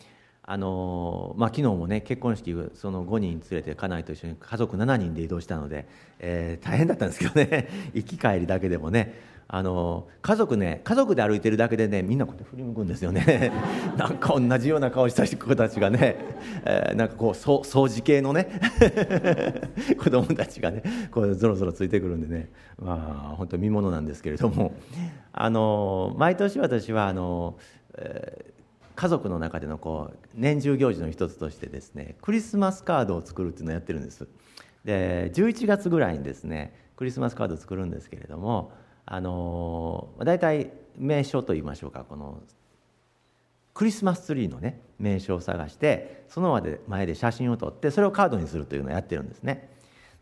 [0.42, 5.86] あのまあ、昨日もね結婚式その5人連れて家内と一緒に家族7人で移動したので、
[6.18, 7.68] えー、大変だったんですけどね。
[7.92, 13.50] 行き帰りだけでもねあの家族ね家族で歩いてるだけでねみんなこうやって振り向くんですよね。
[13.96, 16.16] なんか同じような顔した子たちがね、
[16.66, 18.60] えー、なんかこう掃除系のね
[19.98, 22.50] 子供たちがねこうぞろぞろついてくるんでね。
[22.78, 24.74] まあ本当見ものなんですけれども。
[25.32, 27.56] あの毎年私はあの、
[27.96, 28.58] えー
[28.98, 34.26] 家族の中でのこう年中行事の一つとしてですねクリスマスカードを作るっていうのをやってるんです。
[34.84, 38.72] で11月ぐらいにですねクリスマスカードを作るんですけれども
[39.10, 42.42] あの大体名称といいましょうかこの
[43.72, 49.70] クリスマスツリーのね名称を探してその前で写真を撮ってそれをカードにするというのをやってるんですね。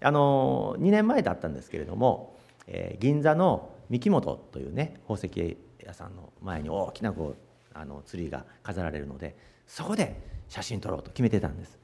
[0.01, 7.37] あの2年前だったんですけれども、えー、銀座の三木本というね宝石屋さんの前に大きなこう
[7.75, 11.77] あのツリーが飾られるのでそこで写真撮ろうと決めてたんです。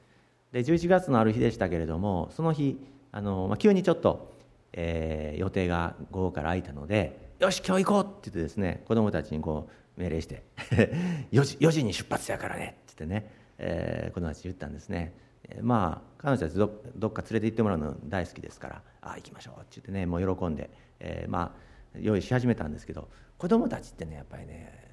[0.53, 2.79] で11月のある日でしたけれどもその日
[3.13, 4.32] あの、まあ、急にちょっと、
[4.73, 10.43] えー、予定が午後から空いたので「よし今日行こう!」って言ってですね子供たちにこう命令して
[11.31, 15.13] 4時「4時に出発やからね」って言ってね、えー、子供たち言ったんですね
[15.61, 21.55] まあ彼女たちどどっか連れて行ってもらうの大好きですから「ああ行きましょう」って言ってねもう喜んで、えー、ま
[21.95, 24.83] あ用意し始めたんですけど子供たちってねやっぱりね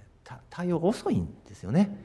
[0.50, 1.96] 対応遅いんですよね。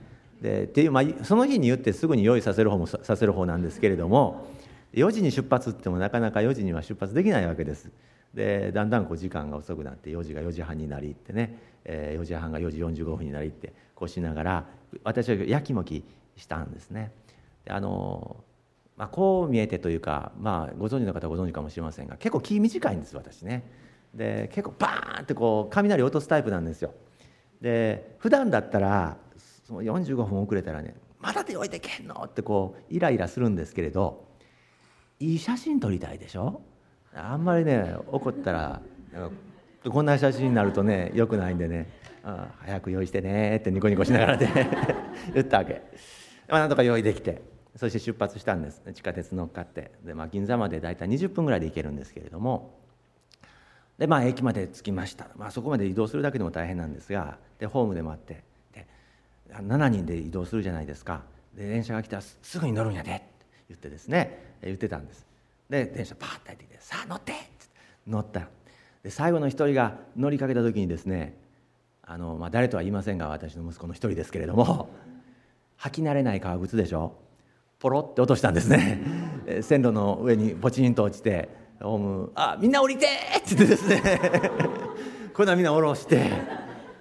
[0.42, 4.48] でっていう、まあ、その日に言ってすぐに用意させる方もさせる方なんですけれども
[4.96, 7.92] 4時に出発ってもなかなか4時には出発できないわけです。
[8.34, 14.66] でだんだんこう時間が遅くなって4時が4時半になりってね、えー、4時半が4時45分になりってこうしながら
[15.04, 16.04] 私はやきもき
[16.36, 17.12] したんですね。
[17.64, 18.44] であの
[18.98, 23.70] まあ、こう見えてというか、まあ、ご存知の方はご存知かもしれませんが結構気短いんです私ね。
[24.14, 26.94] で結構バーンってこう雷落とすタイプなんですよ。
[27.62, 29.18] で普段だったら
[29.66, 34.26] その45分遅れたらね「まだで置いてけんの?」ってこうイライラするんですけれど
[35.20, 36.62] いい写真撮りたいでしょ？
[37.14, 38.82] あんまりね怒ったら
[39.90, 41.90] こんな写真になるとねよくないんでね
[42.24, 44.50] 「あ早く用意してね」ってニコニコしながらね
[45.34, 45.82] 言ったわけ、
[46.50, 47.42] まあ、なんとか用意できて。
[47.78, 48.82] そして出発したんです。
[48.94, 49.92] 地下鉄乗っかって。
[50.06, 52.80] で、まあ、銀座まで大体20分ぐらいで行けるんですけれども。
[53.98, 57.38] でまあ駅まで着きました、まあ、そこまで移動するだけでも大変なんですが。
[57.60, 58.44] でホームで待って。
[58.74, 58.88] で
[59.52, 61.24] 7人で移動するじゃないですか。
[61.54, 63.35] で電車が来たらすぐに乗るんやでって。
[63.70, 65.26] 言ってですね言ってたんです
[65.70, 67.42] で電車パーッと入ってきて「さあ乗って!」って
[68.08, 68.48] 乗った
[69.04, 71.36] で最後の一人が乗りかけた時にですね
[72.04, 74.90] あの、まあ、誰とは言いませんが私の息子の一人ですけれども
[75.80, 77.14] 履き慣れない革靴でしょ？
[77.80, 79.02] ポロって落としたんですね
[79.62, 81.50] 線路の上にポチンと落ちて
[81.82, 83.06] ホーム「あみんな降りて!」
[83.38, 84.02] って言ってですね
[85.36, 86.30] こんなみんな降ろして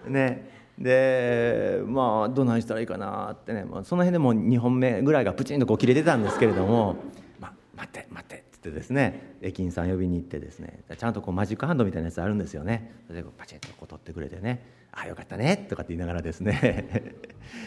[0.08, 6.96] ねでまあどないしたらいいかなってね、まあ、その辺でも2本目ぐらいがプチンとこう切れてたんですけれども
[7.38, 12.92] 「ま待って待って」っつってですね駅員さん呼びに行ってですねちゃんとこうマジックハンドみたいなやつあるんですよね。
[13.06, 17.14] それでパチンとこう取ってくれてね「ああよかったね」とかって言いながらですね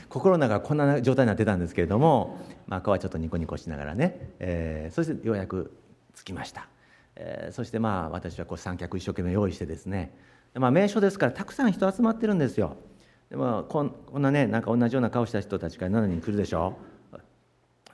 [0.10, 5.72] 心の中こんな状態になってたんですけれども、まあ、顔はちょっとニコニコしながらね、えー、そしてようやく
[6.14, 6.68] 着きました、
[7.16, 10.12] えー、そしてまあ私はこう三脚一生懸命用意してですね
[10.60, 12.78] まあ、名所ですからたくさん人集まってるんですよ。
[13.30, 16.78] でもこんこんなねなんか同じような顔した人たちが7人来るでしょ？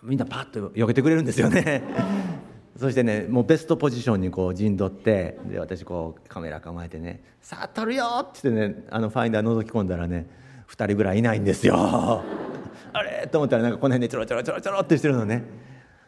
[0.04, 1.82] みんなパッと避けてくれるんですよね。
[2.78, 10.28] そしてねもうベストポジションにこう陣取ってで私こうカメラ構えてね「さあ撮るよ!」って言ってねあのファインダー覗き込んだらね
[10.69, 11.76] 2人ぐらいいないんですよ。
[12.93, 13.28] あれ？
[13.32, 15.43] と思ったらなんかこの辺でちょろちょろちょろちょろってしてるのね。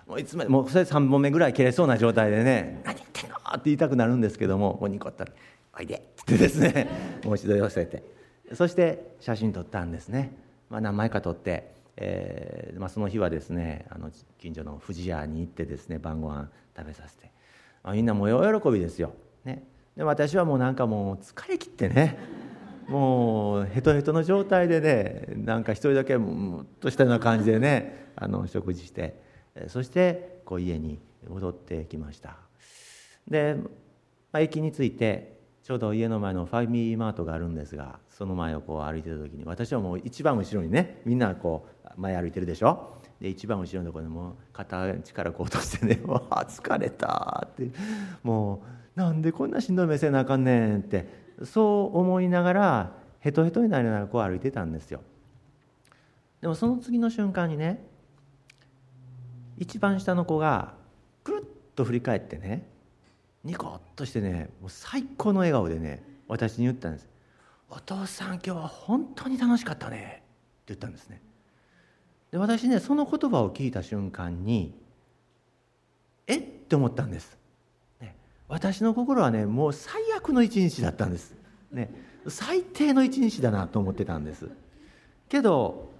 [0.07, 5.31] もういつまでもうそれ3本目ぐらい切れそうな状態でね「何言ってんの?」って言いたくなるんですけどももうニコったら
[5.79, 6.87] 「おいで」ってですね
[7.23, 8.14] もう一度寄せて。
[8.53, 10.37] そして写真撮ったんですね、
[10.69, 17.31] まあ、何枚か撮って、えーまあ、その日はですねあの近所の富士屋に行ってですね晩ご飯食べさせて、
[17.83, 19.63] まあ、みんなもう大喜びですよ、ね、
[19.95, 22.17] で私はもうなんかもう疲れ切ってね
[22.87, 29.19] もうヘトヘトの状態でねなんか一人だけムッとしたような感じでね あの食事して
[29.67, 32.37] そしてこう家に戻ってきました。
[33.27, 33.55] で、
[34.31, 35.34] まあ、駅に着いて
[35.65, 42.93] ちょうど家の前のファミリーマートがあるんですがその前をこう歩いてた時に私はもう一番後ろにねみんなこう前歩いてるでしょ？
[43.19, 47.71] で一番後ろのところでもう肩力こう落としてね「わあ疲れた」って。
[48.21, 48.61] も
[48.95, 51.25] うなんでこんなしんどい目せなあかんねんって。
[51.43, 55.01] そう思いながらヘトヘトになりながらこう歩いてたんですよ。
[56.41, 57.83] でもその次の瞬間にね
[59.57, 60.75] 一番下の子が
[61.23, 62.69] くるっと振り返ってね
[63.45, 67.07] ニコッとしてねもう最高の笑顔でね私に言ったんです
[67.69, 70.23] 「お父さん今日は本当に楽しかったね」
[70.65, 71.21] って言ったんですね。
[72.31, 74.77] で私ねその言葉を聞いた瞬間に
[76.27, 76.41] えっ？
[76.41, 77.37] て思ったんです、
[78.01, 78.15] ね、
[78.47, 81.35] 私の心はねもう最悪の一日だったんです、
[81.71, 81.93] ね、
[82.27, 84.49] 最低の一日だなと思ってたんです。
[85.29, 85.91] けど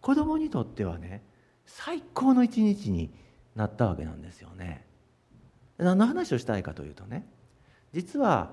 [0.00, 1.22] 子供にとってはね
[1.66, 3.10] 最高の一日に
[3.56, 4.81] なったわけなんですよね。
[5.78, 7.26] 何の話をしたいかというとね
[7.92, 8.52] 実は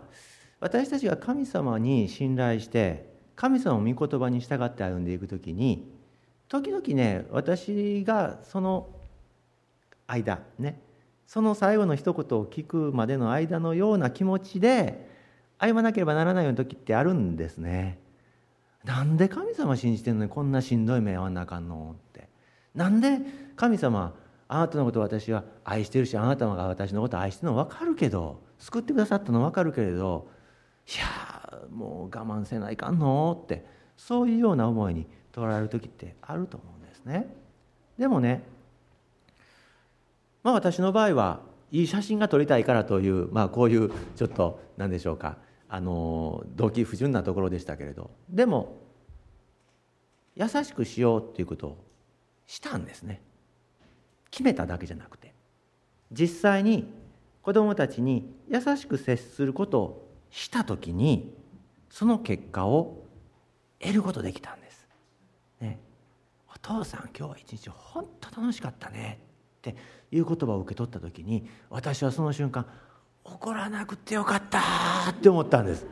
[0.59, 5.91] 私たちが神様に信頼して神様を御言葉に従って歩んでいく時に
[6.49, 8.89] 時々ね私がその
[10.07, 10.81] 間ね
[11.27, 15.07] その最後の一言を聞くまでの間のような気持ちで
[15.59, 17.99] 歩まなければならないような時ってあるんですね。
[18.83, 22.29] なんで神様信じてんのにこんなしんどい目合わなあかんのって。
[22.73, 23.19] なんで
[23.55, 24.15] 神様
[24.51, 30.27] あなたのことを私は愛してるしあなたが私のことを愛してるのは分かるけど救ってくださったのは分かるけれど
[30.87, 33.63] いやもう我慢せないかんのって
[33.95, 37.27] そういうような思いに取られる時ってあると思うんですね。
[37.99, 38.43] でもね
[40.41, 48.81] まあ私の場合はいい写真が撮りたいからという、まあ、こういうちょっと何でしょうかあの動機不純なところでしたけれどでも
[50.35, 51.77] 優しくしようっていうことを
[52.47, 53.21] したんですね。
[54.31, 55.33] 決めただけじゃなくて
[56.11, 56.91] 実際に
[57.41, 61.35] 子どもたちに優しく接することをした時に
[61.89, 63.03] その結果を
[63.79, 64.87] 得ることできたんです。
[65.61, 65.79] ね、
[66.53, 69.19] お父さん今日一日本当楽しかったね
[69.59, 69.75] って
[70.11, 72.65] いう言葉を受け取った時に私はその瞬間
[73.23, 74.59] 怒らなくてよかった
[75.09, 75.85] って思ったんです。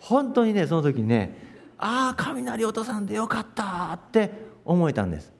[0.00, 1.36] 本当にねその時にね
[1.78, 4.30] ああ雷落とさんでよかったって
[4.64, 5.32] 思えたんです。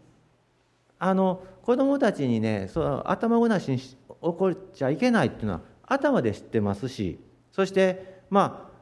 [0.99, 3.80] あの子供たちにねその頭ごなしに
[4.20, 7.18] 怒っちゃいけないっていうのは頭で知ってますし
[7.52, 8.72] そしてまあ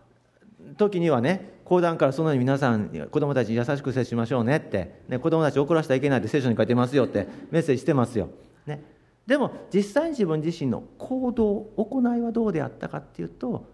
[0.76, 8.28] 時にはね講談からそのように皆さん子供たちに優しく接しましょうねって、ね、子供たち怒らせてはいけないって聖書に書いてますよってメッセージしてますよ。
[8.66, 8.82] ね、
[9.26, 13.64] でも実際に自分自身の行動行いはどうであったかっていうと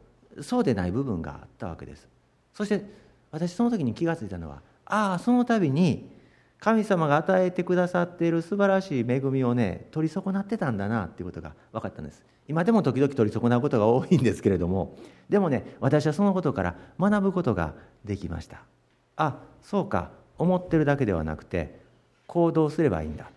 [0.42, 2.06] そうでない部分があったわけです
[2.52, 2.84] そして
[3.30, 6.10] 私その時に気が付いたのはああその度に
[6.66, 12.24] 神様が与えてくださっている素晴らしい恵みをね取り損なってたんだなっていうことが分かったんです。
[12.48, 14.96] 今でも時々取り損なうことが多いんですけれども
[15.28, 18.62] でもね私はそのことから学ぶことができました。
[19.14, 21.78] あそうか思ってるだけではなくて
[22.26, 23.30] 行動すればいいんだ。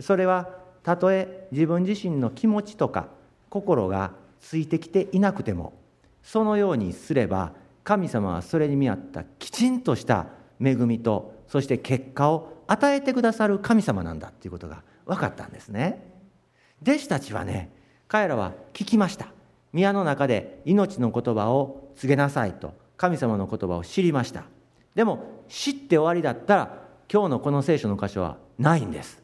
[0.00, 0.48] それは
[0.82, 3.08] たとえ自分自身の気持ちとか
[3.50, 5.74] 心がついてきていなくても
[6.22, 7.52] そのようにすれば
[7.84, 16.10] 神様はそれに見合ったきちんとした恵みとそして結果を与えてくださる神様なんだっていうことが分かったんですね。
[16.80, 17.70] 弟子たちはね
[18.08, 19.26] 彼らは聞きました。
[19.74, 24.44] 宮の中で命の言葉を告げなさいと神様の言葉を知りました。
[24.94, 26.78] でも知って終わりだったら
[27.12, 29.22] 今日のこの聖書の箇所はないんです、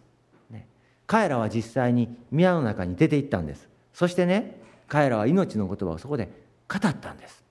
[0.51, 0.66] ね、
[1.07, 3.70] 彼らは実際に宮の中に出て行ったんです。
[3.95, 6.29] そしてね彼らは命の言葉をそこで
[6.68, 7.43] 語ったんです。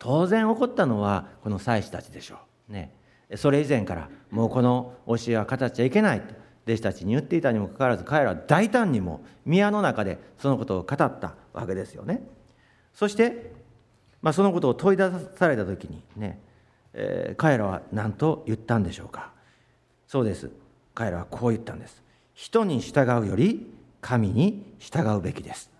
[0.00, 2.72] 当然起こったのはこの祭司たちでしょう。
[2.72, 2.97] ね。
[3.36, 6.34] それ以前からもうこの教えは語っちゃいけないと
[6.66, 12.22] 弟子たちに言っていたにもかかわらず彼らは大胆にも宮の中でそのことを語ったわけですよね。
[12.92, 13.52] そして、
[14.20, 16.40] まあ、そのことを問い出された時にね、
[16.92, 19.32] えー、彼らは何と言ったんでしょうか。
[20.06, 20.50] そうです。
[20.94, 22.02] 彼らはこう言ったんです。
[22.34, 25.70] 人に従うより神に従うべきです。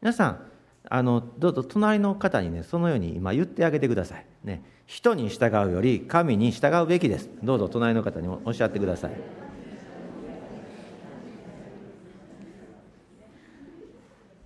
[0.00, 0.40] 皆さん
[0.88, 4.26] あのどうぞ隣の方にねそのように今言ってあげてください。
[4.44, 4.62] ね。
[4.86, 7.28] 人に従うより神に従うべきです。
[7.42, 9.10] どうぞ隣の方におっしゃってください。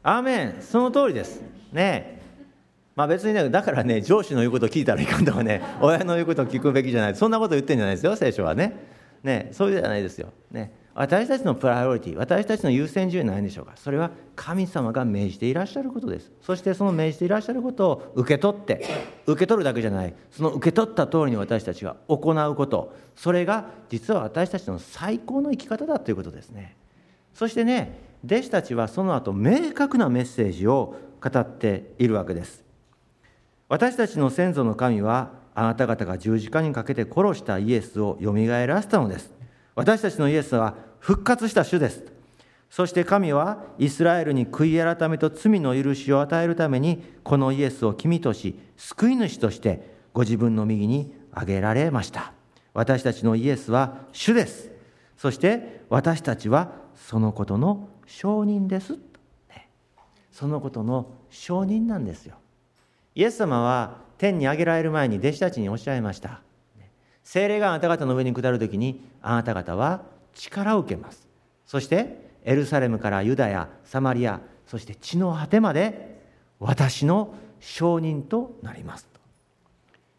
[0.03, 0.62] アーメン。
[0.62, 1.43] その通りです。
[1.72, 2.20] ね。
[2.97, 7.16] まあ別にねだからね上司の言うこと聞いたらいかんとかね親の言うこと聞くべきじゃない。
[7.16, 8.76] そんなこと言ってんじゃないですよ聖書はね。
[9.22, 9.51] ね。
[9.53, 10.32] そういうじゃないですよ。
[10.51, 10.79] ね。
[10.93, 13.72] 私たちのプライオリティ私たちの優先順位は何でしょうか？
[13.76, 16.32] それは神様が命じていらっしゃることです。
[16.43, 18.84] そしてその命じていらっしゃることを受け取って
[19.26, 20.14] 受け取るだけじゃない。
[20.30, 22.95] その受け取った通りに私たちが行うこと。
[23.14, 26.76] それが実は私たちの最高の生き方だということですね。
[27.34, 32.64] そしてね弟子たちはその後明確なメッセージを語っているわけです。
[33.68, 39.32] 私たちの先祖の神はあなた方が十字架にかけて殺したイエスをよみがえらせたのです。
[39.80, 42.04] 私たちのイエスは復活した主です。
[42.68, 52.34] そして神はイスラエルに悔い改めと罪の許しを与えるためにこのイエスを君とし救い主としてご自分の右に挙げられました。
[52.74, 54.70] 私たちのイエスは主です。
[55.16, 58.98] そして私たちはそのことの証人です、
[60.30, 62.34] そのことの証人なんですよ。
[63.14, 66.42] イエス様は天に上げられる前に弟子たちにおっしゃいました。
[67.30, 70.02] 精霊があなた方の上に下る時にあなた方は
[70.34, 71.28] 力を受けます。
[71.64, 76.20] そしてエルサレムからユダヤサマリアそして地の果てまで
[76.58, 79.08] 私の証人となります。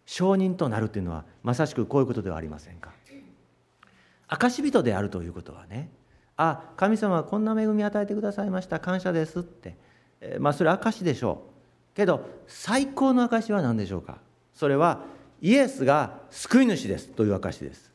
[0.06, 2.94] 証人となるというのはまさしくこういうことではありませんか。
[4.30, 5.90] 証人であるということはね
[6.38, 8.80] あ神様はこんな恵み与えてくださいました。
[8.80, 9.76] 感謝ですって、
[10.22, 11.42] えまあそれ証でしょ
[11.92, 11.94] う。
[11.94, 14.20] けど最高の証は何でしょうか。
[14.56, 17.92] それはイエスが救い主ですという証です。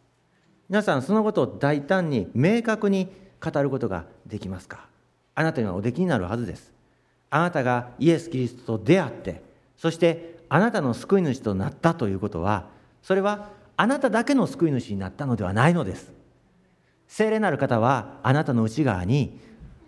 [0.69, 3.09] 皆さんそのことを大胆に明確に
[3.41, 4.89] 語ることができますか？
[5.37, 6.73] あなたにはおできになるはずです。
[7.31, 9.43] あなたがイエス・キリストと出会って
[9.77, 12.67] そしてあなたの救い主となったということは
[13.03, 16.13] それはあなただけの救い主になったのではないのです。
[17.07, 19.39] 聖霊なる方はあなたの内側に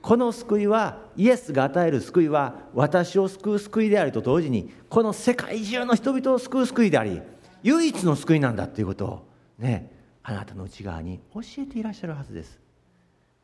[0.00, 7.20] この救いはイエスが与える救いは私を救う救いであると同時にこの世界中の人々を救う救いであり
[7.68, 9.92] 唯一の救いなんだということをね
[10.22, 12.58] あなたの内側に教えていらっしゃるはずです。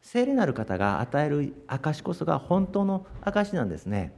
[0.00, 4.14] 聖霊なる方が与える証こそが本当の証なんですね。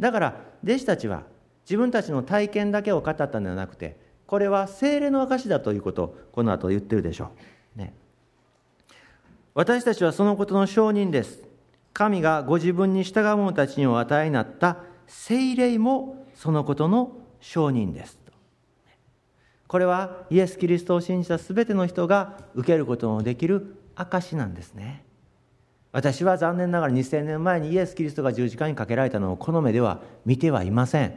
[0.00, 1.22] だから弟子たちは
[1.64, 7.30] 自分たちの体験だけを語ったのではなくてこれは聖霊の証だということをこの後言ってるでしょ
[7.76, 7.78] う。
[7.78, 7.94] ね。
[9.54, 11.44] 私たちはそのことの証人です。
[11.92, 18.25] 神がご自分に従う者たちにお与えになった聖霊もそのことの証人です。
[19.68, 25.04] これはイエス・キリストを信じた全ての人が受けることのできる証なんですね。
[25.92, 31.14] 私は残念ながら2000年前にイエス・キリストが十字架にかけられたのをこの目では見てはいません。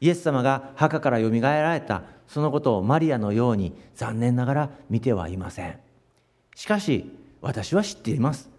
[0.00, 5.78] イエス様が墓からよみがえられたそのことをマリアのように残念ながら見てはいません。
[6.54, 7.10] しかし
[7.40, 8.50] 私は知っています。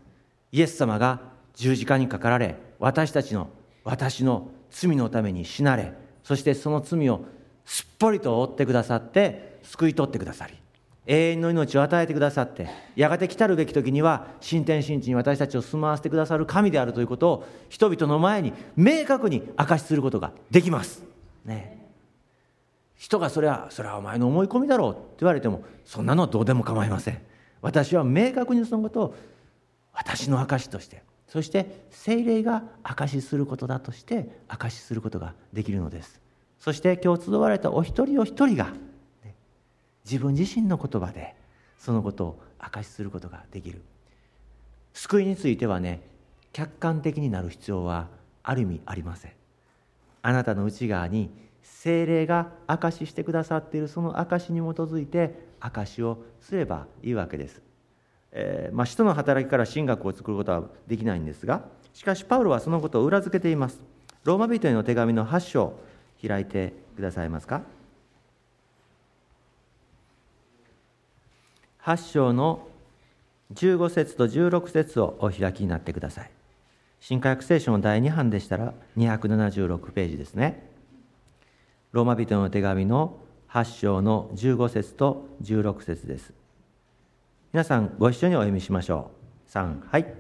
[0.52, 1.22] イエス様が
[1.56, 3.50] 十字架にかかられ私たちの
[3.84, 7.22] 私の罪のために死なれそしてその罪を
[7.68, 10.55] すっぽりと負ってくださって救い取ってくださり
[11.05, 21.03] 永遠の命を与えてくださってやがて来たるべき時には新天新地に私たちを住まわせてくださる神であるということを人々の前に明確に証しすることができます。
[21.45, 21.78] ね
[22.95, 27.22] 人がそれはそれはお前の思い込みだろうって言われてもそんなのはどうでも構いません。
[27.61, 29.15] 私は明確にそのことを
[29.93, 36.22] 私の証としてそして精霊が証しすることだとして証しすることができるのです
[36.60, 38.74] そして今日集われたお一人お一人が
[40.05, 41.36] 自分自身の言葉で
[41.78, 43.82] そのことを証しすることができる。
[44.93, 46.01] 救いについてはね
[46.53, 48.08] 客観的になる必要は
[48.41, 49.32] ある意味ありません。
[50.24, 51.30] あなたの内側に
[51.62, 57.62] 精霊が証ししてくださっているその証しに基づいて証しをすればいいわけです。
[58.32, 63.82] えー、まあ、使徒の働きから神学を作ることはできないんですがしかしパウロはそのことを裏付けています。
[64.24, 65.74] ローマ人への手紙の8章
[66.26, 67.61] 開いてくださいますか
[71.84, 72.68] ？8章の
[73.53, 76.32] 15節と16節をお開きになってください。
[76.99, 80.70] 新科学聖書の第2版でしたら276ページですね。
[81.91, 83.18] ローマ人の手紙の
[83.49, 86.34] 8章の15節と16節です。
[87.53, 89.11] 皆さんご一緒にお読みしましょ
[89.47, 89.51] う。
[89.51, 90.13] 3はい。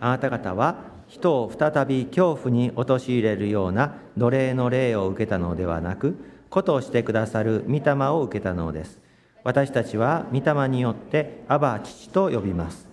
[0.00, 6.16] あなた方は人を再び恐怖に陥れるような奴隷の霊を受けたのではなく
[6.50, 9.00] ことをしてくださる御霊を受けたのです。
[9.44, 12.86] 私たちは御霊によってアバ父と呼びます。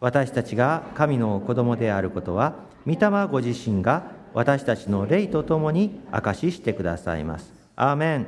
[0.00, 2.54] 私たちが神の子供であることは
[2.86, 7.52] 御霊ご自身が私たちの霊とともに証ししてくださいます。
[7.76, 8.26] アーメン。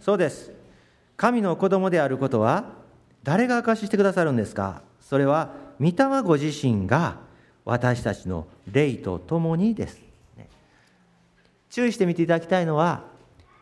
[0.00, 0.52] そうです。
[1.16, 2.64] 神の子供であることは
[3.24, 4.82] 誰が証ししてくださるんですか？
[5.00, 7.16] それは御霊ご自身が
[7.68, 10.00] 私たちの霊とともにです、
[11.68, 13.04] 注意してみていただきたいのは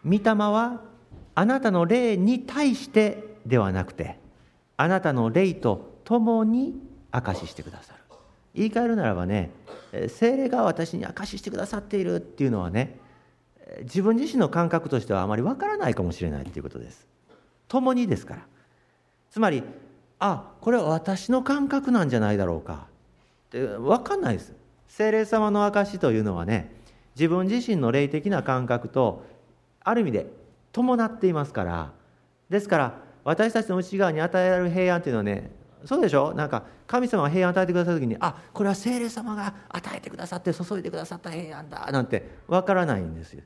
[0.04, 0.80] 御霊は
[1.34, 4.20] あなたの霊に対してではなくて
[4.76, 6.74] あなたの霊とともに
[7.10, 7.98] 証ししてくださる。
[8.54, 9.50] 言い換えるならばね
[10.08, 13.00] 精霊が私に証ししてくださっているっていうのはね
[13.82, 17.08] 自分自身の感覚としてはあまりわからないかもしれないということです。
[17.66, 18.46] 共にですから。
[19.32, 19.64] つまり
[20.20, 22.86] あこれは私の感覚なんじゃないだろうか。
[23.50, 24.52] 分かんないです。
[24.88, 26.74] 精霊様の証というのはね
[27.14, 29.24] 自分自身の霊的な感覚と
[29.80, 30.26] ある意味で
[30.72, 31.92] 伴っていますから。
[32.48, 35.50] ですから私たちの内側に与えられる平安というのはね
[35.84, 36.32] そうでしょ？
[36.34, 43.42] なんか神様が平安を与えてくださった時にあこれは精霊様が与えてくださって注いでくださった平安だなんて分からないんですよ。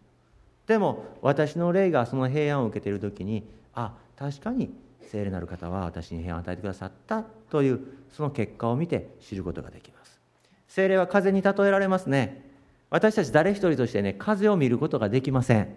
[0.67, 3.43] でも私の霊がその平安を受けている時に
[3.75, 4.71] あ確かに
[5.11, 7.81] 聖霊なる方は私に平安を与えてくださったという
[8.11, 10.21] その結果を見て知ることができます。
[10.69, 12.49] 聖霊は風に例えられますね。
[12.91, 15.69] 私たち誰一人としてね風を見ることができません。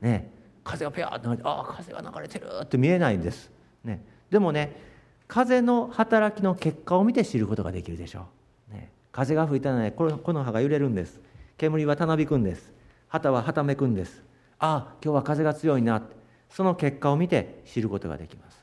[0.00, 0.42] ね。
[0.64, 3.50] 風がピャーって流れてああ風が流れてるって見えないんです、
[3.84, 4.76] ね、でもね
[5.28, 8.26] 風の働きの結果を見て知ることができるでしょ
[8.70, 11.20] う、ね、風が吹いたらねこのこの葉が揺れるんです。
[11.58, 12.72] 煙はたなびくんです。
[13.08, 14.22] 旗ははためくんです。
[14.58, 16.02] ああ今日は風が強いな
[16.48, 18.61] その結果を見て知ることができます。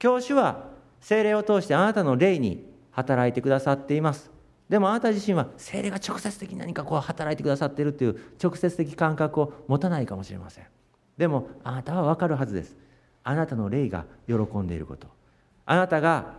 [0.00, 0.64] 教師は
[1.00, 4.30] 精霊を通してあなたの霊に働いてくださっています。
[4.68, 10.64] でもあなた自身は精霊が直接的に何かこう働いてくださっているという直接的感覚を持たないかもしれません。
[11.18, 12.76] でもあなたは分かるはずです。
[13.22, 15.06] あなたの霊が喜んでいること。
[15.66, 16.32] あなたが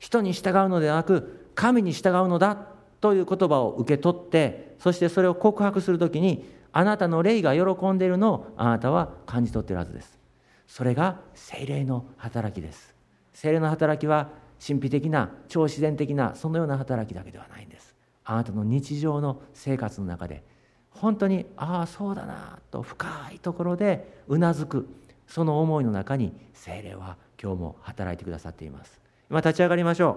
[0.00, 2.56] 人に従うのではなく神に従うのだ
[3.00, 10.18] という言葉を受け取ってそしてそれを告白するときにあなたの霊が喜んでいるのをあなたは感じ取っているはずです。
[10.66, 12.95] それが精霊の働きです。
[13.36, 14.30] 精霊の働きは
[14.66, 17.94] 神秘的な超自然的なそのような働きだけではないんです。
[18.24, 20.42] あなたの日常の生活の中で
[20.88, 24.88] 本当にああそうだなと深いところでうなずく
[25.26, 28.98] その思いの中に精霊は今日も働いてくださっています。
[29.30, 30.16] 今立ち上がりましょ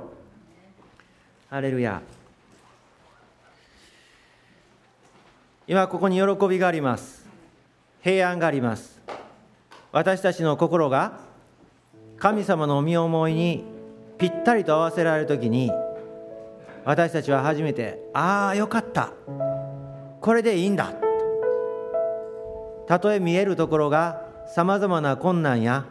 [1.49, 1.53] う。
[1.53, 2.01] ハレルヤ。
[5.67, 7.27] 今ここに喜びがあります。
[7.99, 9.01] 平安があります。
[9.91, 11.27] 私たちの心が
[12.19, 13.63] 神様のお身思いに
[14.17, 15.71] ぴったりと合わせられる時に
[16.83, 19.13] 私たちは初めてああよかった。
[20.19, 20.93] これでいいんだ。
[22.87, 25.85] たとえ見えるところがさまざまな困難や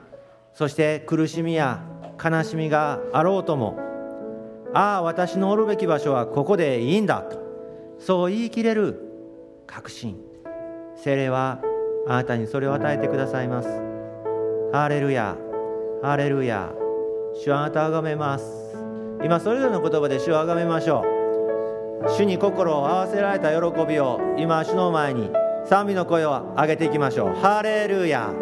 [0.52, 1.82] そして苦しみや
[2.22, 3.78] 悲しみがあろうとも
[4.74, 7.22] ああ私のおるべき場所はここでいいんだ。
[7.22, 7.38] と
[7.98, 9.00] そう言い切れる
[9.66, 10.20] 確信。
[10.96, 11.62] 精霊は
[12.06, 13.68] あなたにそれを与えてくださいます。
[14.72, 15.47] ハレルヤ。
[16.00, 16.72] ハレルヤ
[17.34, 18.44] 主はあなたを崇めます。
[19.24, 21.02] 今それぞれの言葉で主を崇めましょ
[22.06, 22.08] う。
[22.10, 25.28] 主に心を合わせられた喜びを今主の前に
[25.64, 27.34] 賛美の声を上げていきましょう。
[27.34, 28.32] ハレルヤ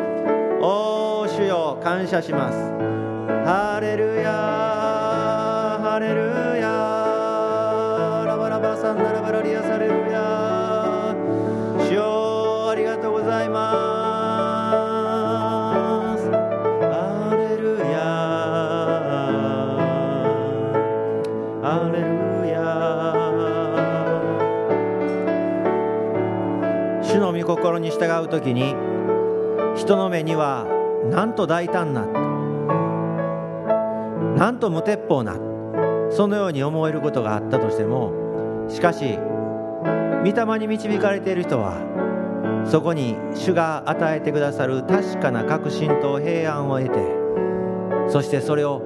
[0.61, 2.59] おー主よ感謝します。
[3.47, 4.31] ハレルヤ
[5.83, 6.69] ハレルヤ
[8.27, 10.46] ラバラバサンダラバラリアサレルヤ
[27.67, 28.77] 心に従う時に
[29.77, 30.67] 人の目には
[31.11, 32.07] なんと大胆な
[34.37, 35.35] なんと無鉄砲な
[36.13, 39.19] そのように思えることがあったとしてもしかし
[40.25, 41.83] 御霊に導かれている人は
[42.71, 47.01] そこに主が与えてくださる確かな確信と平安を得て
[48.13, 48.81] そしてそれを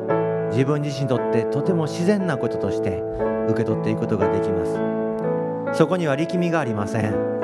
[0.52, 3.02] 自分自身にとってとても自然なこととして
[3.46, 5.78] 受け取っていくことができます。
[5.78, 7.39] そこには力みがありません。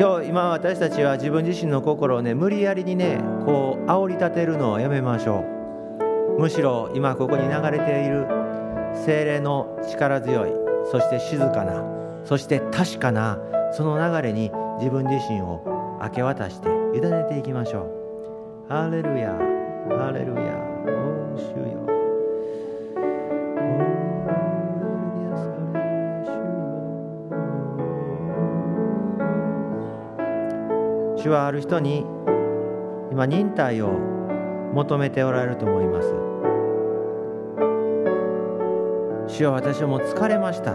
[0.00, 5.44] 今日今私たちは自分自身の心をね無理やりにねこう煽り立てるのをやめましょ
[6.38, 6.40] う。
[6.40, 8.26] むしろ今ここに流れている
[9.04, 10.52] 精霊の力強い
[10.90, 11.84] そして静かな
[12.24, 13.38] そして確かな
[13.74, 17.80] その流れに自分自身を明け渡して委ねていきましょ
[18.66, 18.72] う。
[18.72, 19.34] ハレルヤ
[19.98, 20.56] ハレルヤ
[31.22, 32.06] 主はある人に
[33.12, 33.90] 今忍耐を
[34.72, 36.08] 求めておられると思います。
[39.28, 40.72] 主は私はもう疲れました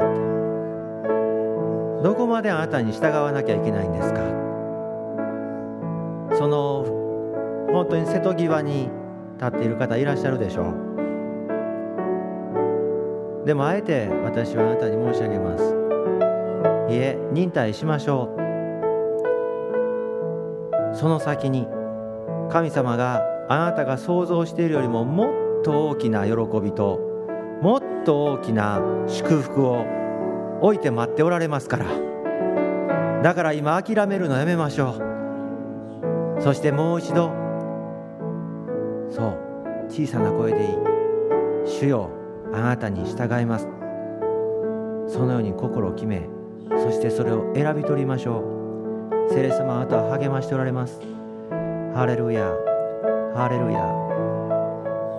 [2.04, 4.22] どこまであなたに従わなきゃいけないんですか？
[6.38, 6.86] その
[7.74, 8.90] 本当に瀬戸際に
[9.38, 10.70] 立っている方いらっしゃるでしょ
[13.44, 13.46] う。
[13.46, 15.64] でもあえて私はあなたに申し上げます。
[16.94, 18.35] いえ忍耐しましょう。
[20.96, 21.68] その先に
[22.50, 27.00] 神様があなたが想像しているよりももっと大きな喜びと
[27.62, 29.86] もっと大きな祝福を
[30.62, 31.86] 置いて待っておられますから。
[33.22, 34.96] だから今諦めるのやめましょ
[36.38, 36.42] う。
[36.42, 37.32] そしてもう一度
[39.10, 39.38] そう
[39.90, 40.78] 小さな声でいい
[41.66, 42.10] 主よ
[42.54, 43.68] あなたに従います。
[45.08, 46.30] そのように心を決め
[46.78, 48.55] そしてそれを選び取りましょう。
[49.30, 51.00] 聖霊様あなたは励ましておられます。
[51.94, 52.52] ハレルヤ。
[53.36, 54.06] ハレルヤ。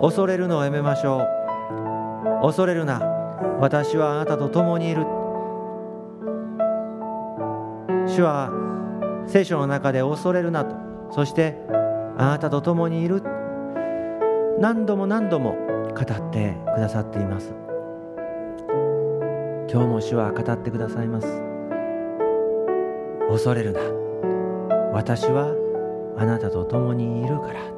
[0.01, 1.21] 恐れるのをやめましょ
[2.41, 2.43] う。
[2.43, 2.99] 恐れるな。
[3.59, 5.03] 私はあなたと共にいる。
[8.07, 8.51] 主は
[9.27, 10.75] 聖書の中で恐れるなと。
[11.11, 11.57] そして
[12.17, 13.23] あなたと共にいる。
[14.59, 15.55] 何度も何度も
[15.95, 17.53] 語ってくださっています。
[19.69, 21.41] 今日も主は語ってくださいます。
[23.29, 23.96] 恐れるな。
[24.97, 25.53] 私は
[26.17, 27.76] あなたと共にいるから。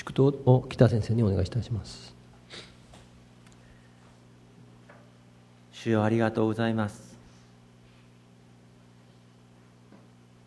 [0.00, 2.14] 祝祷を北先生にお願いいたします。
[5.72, 7.18] 主よありがとうございます。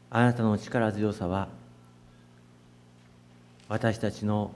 [0.09, 1.49] あなたの力強さは
[3.69, 4.51] 私たちの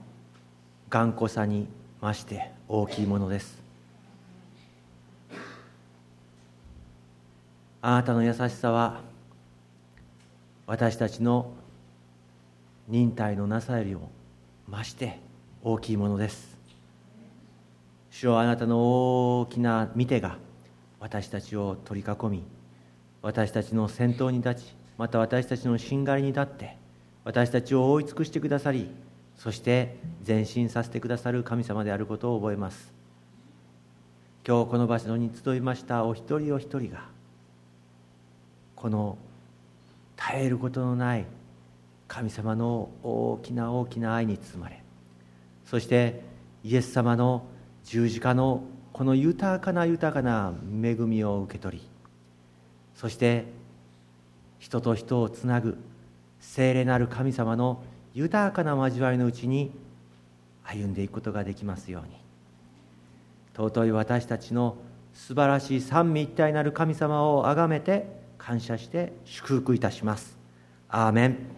[0.90, 1.68] 頑固さに
[2.02, 3.62] 増して大きいものです。
[7.82, 9.02] あなたの優しさは
[10.66, 11.52] 私たちの
[12.88, 14.10] 忍耐のなさよりも
[14.70, 15.18] 増して
[15.62, 16.58] 大きいものです。
[18.10, 20.38] 主はあなたの大きな見てが
[21.00, 22.42] 私たちを取り囲み
[23.22, 26.76] 私たちの先頭に立ちまた私たちのしんがりに立って
[27.24, 28.90] 私たちを覆い尽くしてくださり
[29.36, 29.96] そして
[30.26, 32.92] 前進させてくださる神様であることを覚えます。
[34.46, 37.04] 今日この場所に集いましたお一人お一人が
[38.74, 39.18] この
[40.16, 41.26] 絶えることのない
[42.08, 44.82] 神様の大きな大きな愛に包まれ
[45.64, 46.22] そして
[46.64, 47.46] イエス様の
[47.84, 50.52] 十字架のこの豊かな豊かな
[50.82, 51.88] 恵みを受け取り
[52.94, 53.44] そして
[54.58, 55.78] 人と人をつなぐ
[56.40, 57.82] 聖霊なる神様の
[58.14, 59.70] 豊かな交わりのうちに
[60.64, 62.18] 歩んでいくことができますように。
[63.54, 64.76] 尊い私たちの
[65.14, 68.06] 素晴らしい三位一体なる神様をあがめて
[68.36, 70.36] 感謝して祝福いたします。
[70.88, 71.57] アーメン。